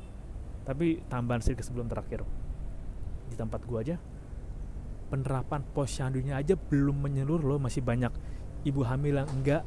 Tapi 0.66 1.06
tambahan 1.06 1.40
sedikit 1.40 1.64
sebelum 1.64 1.86
terakhir. 1.86 2.26
Di 3.30 3.36
tempat 3.38 3.62
gue 3.64 3.78
aja 3.78 3.96
penerapan 5.12 5.60
posyandunya 5.76 6.40
aja 6.40 6.56
belum 6.56 7.04
menyeluruh 7.04 7.44
loh. 7.44 7.60
Masih 7.60 7.84
banyak 7.84 8.10
ibu 8.64 8.80
hamil 8.80 9.20
yang 9.20 9.28
enggak 9.28 9.62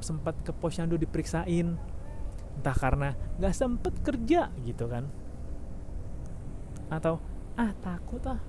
sempat 0.00 0.32
ke 0.40 0.50
posyandu 0.56 0.96
diperiksain 0.96 1.76
entah 2.58 2.74
karena 2.74 3.14
nggak 3.38 3.54
sempet 3.54 3.94
kerja 4.02 4.50
gitu 4.66 4.90
kan. 4.90 5.06
Atau 6.90 7.22
ah 7.54 7.70
takut 7.78 8.22
ah. 8.26 8.42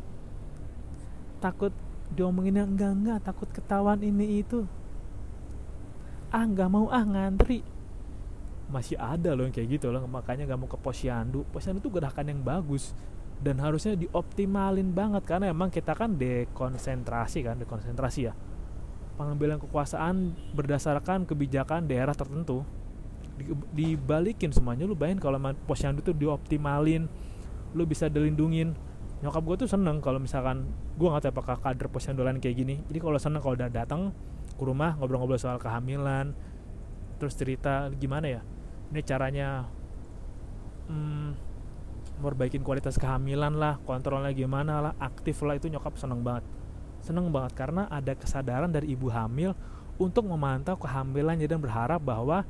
Takut 1.37 1.71
diomonginnya 2.09 2.65
enggak 2.65 2.91
enggak 2.97 3.19
takut 3.21 3.49
ketahuan 3.53 4.01
ini 4.01 4.41
itu. 4.41 4.65
Ah 6.33 6.43
nggak 6.49 6.69
mau 6.73 6.89
ah 6.89 7.05
ngantri. 7.05 7.61
Masih 8.73 8.97
ada 8.97 9.37
loh 9.37 9.45
yang 9.45 9.53
kayak 9.53 9.77
gitu 9.77 9.93
loh 9.93 10.09
makanya 10.09 10.49
nggak 10.49 10.59
mau 10.59 10.69
ke 10.69 10.77
posyandu. 10.81 11.45
Posyandu 11.53 11.85
itu 11.85 11.93
gerakan 11.93 12.25
yang 12.33 12.41
bagus 12.41 12.97
dan 13.39 13.61
harusnya 13.61 13.95
dioptimalin 13.95 14.91
banget 14.91 15.23
karena 15.23 15.53
emang 15.53 15.71
kita 15.71 15.95
kan 15.95 16.17
dekonsentrasi 16.17 17.45
kan 17.45 17.55
dekonsentrasi 17.61 18.21
ya. 18.25 18.33
Pengambilan 19.15 19.59
kekuasaan 19.61 20.33
berdasarkan 20.55 21.27
kebijakan 21.27 21.85
daerah 21.85 22.15
tertentu 22.15 22.63
dibalikin 23.73 24.51
semuanya 24.51 24.83
lu 24.85 24.93
bayangin 24.93 25.23
kalau 25.23 25.39
posyandu 25.65 26.03
tuh 26.03 26.15
dioptimalin 26.15 27.07
lu 27.73 27.83
bisa 27.85 28.09
dilindungin. 28.11 28.73
Nyokap 29.19 29.43
gue 29.43 29.55
tuh 29.67 29.69
seneng 29.69 29.99
kalau 29.99 30.19
misalkan 30.19 30.71
gue 30.95 31.07
nggak 31.07 31.27
tahu 31.27 31.31
apakah 31.35 31.57
kader 31.59 31.91
posyandu 31.91 32.23
lain 32.23 32.39
kayak 32.39 32.55
gini. 32.55 32.75
Jadi 32.87 32.99
kalau 33.03 33.19
seneng 33.19 33.43
kalau 33.43 33.55
udah 33.59 33.67
datang 33.67 34.15
ke 34.59 34.63
rumah 34.63 34.99
ngobrol-ngobrol 34.99 35.39
soal 35.39 35.55
kehamilan 35.55 36.35
terus 37.19 37.35
cerita 37.35 37.91
gimana 37.95 38.27
ya 38.27 38.41
ini 38.91 39.01
caranya 39.03 39.67
hmm, 40.87 41.29
merbaikin 42.19 42.63
kualitas 42.63 42.99
kehamilan 42.99 43.55
lah 43.55 43.79
kontrolnya 43.87 44.35
gimana 44.35 44.83
lah 44.83 44.93
aktif 44.99 45.39
lah 45.45 45.55
itu 45.55 45.71
nyokap 45.71 45.95
seneng 45.95 46.25
banget. 46.25 46.43
Seneng 46.99 47.31
banget 47.31 47.55
karena 47.55 47.87
ada 47.87 48.11
kesadaran 48.11 48.67
dari 48.67 48.91
ibu 48.91 49.07
hamil 49.07 49.55
untuk 49.99 50.27
memantau 50.27 50.75
kehamilannya 50.75 51.47
dan 51.47 51.59
berharap 51.63 52.03
bahwa 52.03 52.43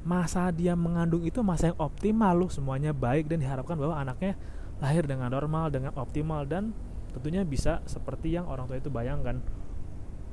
masa 0.00 0.48
dia 0.48 0.72
mengandung 0.72 1.20
itu 1.24 1.44
masa 1.44 1.72
yang 1.72 1.78
optimal 1.78 2.32
loh. 2.36 2.50
Semuanya 2.50 2.96
baik 2.96 3.28
dan 3.28 3.40
diharapkan 3.40 3.76
bahwa 3.76 4.00
anaknya 4.00 4.36
lahir 4.80 5.04
dengan 5.04 5.28
normal 5.28 5.68
dengan 5.68 5.92
optimal 5.96 6.48
dan 6.48 6.72
tentunya 7.12 7.44
bisa 7.44 7.84
seperti 7.84 8.32
yang 8.32 8.48
orang 8.48 8.64
tua 8.64 8.80
itu 8.80 8.88
bayangkan. 8.88 9.40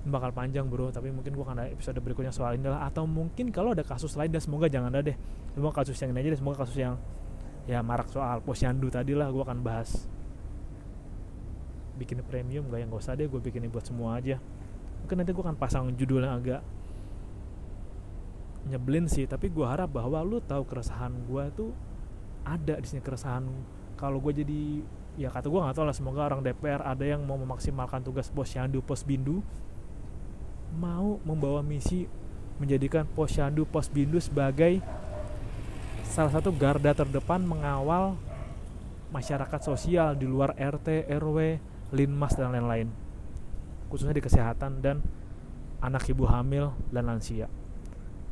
Bakal 0.08 0.32
panjang 0.32 0.72
bro 0.72 0.88
tapi 0.88 1.12
mungkin 1.12 1.36
gua 1.36 1.52
akan 1.52 1.68
ada 1.68 1.70
episode 1.76 2.00
berikutnya 2.00 2.32
soal 2.32 2.56
ini 2.56 2.72
lah. 2.72 2.88
Atau 2.88 3.04
mungkin 3.04 3.52
kalau 3.52 3.76
ada 3.76 3.84
kasus 3.84 4.16
lain 4.16 4.32
dan 4.32 4.40
semoga 4.40 4.72
jangan 4.72 4.94
ada 4.96 5.12
deh. 5.12 5.18
Semoga 5.52 5.84
kasus 5.84 6.00
yang 6.00 6.16
ini 6.16 6.24
aja 6.24 6.30
deh 6.32 6.40
semoga 6.40 6.64
kasus 6.64 6.78
yang 6.80 6.96
ya 7.68 7.84
marak 7.84 8.08
soal 8.08 8.40
posyandu 8.40 8.88
tadi 8.88 9.12
lah 9.12 9.28
gua 9.28 9.52
akan 9.52 9.60
bahas. 9.60 10.08
Bikin 11.98 12.24
premium 12.24 12.70
gak 12.70 12.80
yang 12.80 12.94
gak 12.94 13.02
usah 13.02 13.18
deh 13.18 13.26
gue 13.26 13.42
bikin 13.42 13.66
buat 13.74 13.82
semua 13.82 14.22
aja. 14.22 14.38
Mungkin 15.02 15.18
nanti 15.18 15.34
gue 15.34 15.42
akan 15.42 15.58
pasang 15.58 15.90
judul 15.98 16.30
yang 16.30 16.38
agak 16.38 16.62
nyebelin 18.68 19.08
sih 19.08 19.26
tapi 19.26 19.48
gue 19.48 19.64
harap 19.64 19.90
bahwa 19.96 20.20
lu 20.22 20.44
tahu 20.44 20.68
keresahan 20.68 21.12
gue 21.26 21.44
tuh 21.56 21.72
ada 22.44 22.80
di 22.80 22.88
sini 22.88 23.02
keresahan 23.04 23.44
kalau 24.00 24.22
gue 24.22 24.44
jadi 24.44 24.62
ya 25.18 25.34
kata 25.34 25.50
gue 25.50 25.60
nggak 25.60 25.76
tahu 25.76 25.86
lah 25.90 25.96
semoga 25.98 26.22
orang 26.30 26.46
DPR 26.46 26.86
ada 26.86 27.02
yang 27.02 27.26
mau 27.26 27.36
memaksimalkan 27.42 28.06
tugas 28.06 28.30
posyandu 28.30 28.86
posbindu 28.86 29.42
mau 30.78 31.18
membawa 31.26 31.66
misi 31.66 32.06
menjadikan 32.62 33.10
posyandu 33.18 33.66
posbindu 33.66 34.22
sebagai 34.22 34.80
salah 36.06 36.34
satu 36.34 36.54
garda 36.54 36.94
terdepan 36.94 37.42
mengawal 37.42 38.14
masyarakat 39.10 39.62
sosial 39.64 40.14
di 40.14 40.30
luar 40.30 40.54
RT 40.54 41.10
RW 41.10 41.58
linmas 41.96 42.38
dan 42.38 42.54
lain-lain 42.54 42.92
khususnya 43.88 44.14
di 44.14 44.24
kesehatan 44.24 44.84
dan 44.84 45.00
anak 45.80 46.06
ibu 46.12 46.28
hamil 46.28 46.76
dan 46.92 47.08
lansia 47.08 47.48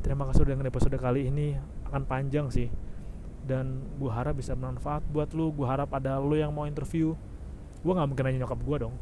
terima 0.05 0.29
kasih 0.29 0.45
udah 0.45 0.69
episode 0.69 0.93
kali 1.01 1.33
ini. 1.33 1.57
Akan 1.89 2.05
panjang 2.05 2.53
sih. 2.53 2.69
Dan 3.41 3.81
gue 3.97 4.11
harap 4.13 4.37
bisa 4.37 4.53
bermanfaat 4.53 5.01
buat 5.09 5.33
lu. 5.33 5.49
Gue 5.49 5.65
harap 5.65 5.89
ada 5.97 6.21
lu 6.21 6.37
yang 6.37 6.53
mau 6.53 6.69
interview. 6.69 7.17
Gue 7.81 7.93
nggak 7.97 8.05
mungkin 8.05 8.23
nanya 8.29 8.45
nyokap 8.45 8.61
gue 8.61 8.77
dong. 8.85 8.93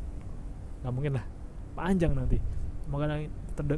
Nggak 0.80 0.94
mungkin 0.96 1.12
lah. 1.20 1.26
Panjang 1.76 2.16
nanti. 2.16 2.39
Makanya 2.88 3.28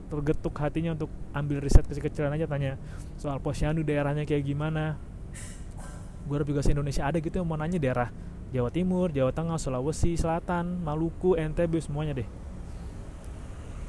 tergetuk 0.08 0.54
hatinya 0.62 0.94
untuk 0.94 1.10
ambil 1.34 1.60
riset 1.60 1.84
kecil-kecilan 1.84 2.32
aja 2.32 2.48
tanya 2.48 2.80
soal 3.20 3.42
posyandu 3.42 3.82
daerahnya 3.82 4.30
kayak 4.30 4.46
gimana. 4.46 4.94
Gue 6.30 6.38
harap 6.38 6.46
juga 6.46 6.62
se 6.62 6.78
Indonesia 6.78 7.10
ada 7.10 7.18
gitu 7.18 7.42
yang 7.42 7.50
mau 7.50 7.58
nanya 7.58 7.82
daerah 7.82 8.10
Jawa 8.54 8.70
Timur, 8.70 9.10
Jawa 9.10 9.34
Tengah, 9.34 9.58
Sulawesi 9.58 10.14
Selatan, 10.14 10.80
Maluku, 10.86 11.34
NTB 11.34 11.82
semuanya 11.82 12.22
deh 12.22 12.45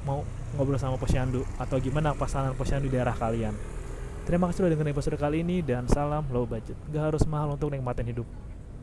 mau 0.07 0.23
ngobrol 0.55 0.79
sama 0.79 0.95
posyandu 0.97 1.42
atau 1.59 1.77
gimana 1.83 2.14
pasangan 2.14 2.55
posyandu 2.55 2.87
daerah 2.87 3.12
kalian. 3.12 3.53
Terima 4.27 4.47
kasih 4.51 4.62
sudah 4.62 4.71
dengerin 4.75 4.95
episode 4.95 5.19
kali 5.19 5.42
ini 5.42 5.62
dan 5.62 5.87
salam 5.90 6.23
low 6.31 6.47
budget. 6.47 6.79
Gak 6.95 7.14
harus 7.14 7.23
mahal 7.27 7.59
untuk 7.59 7.75
nikmatin 7.75 8.07
hidup. 8.07 8.27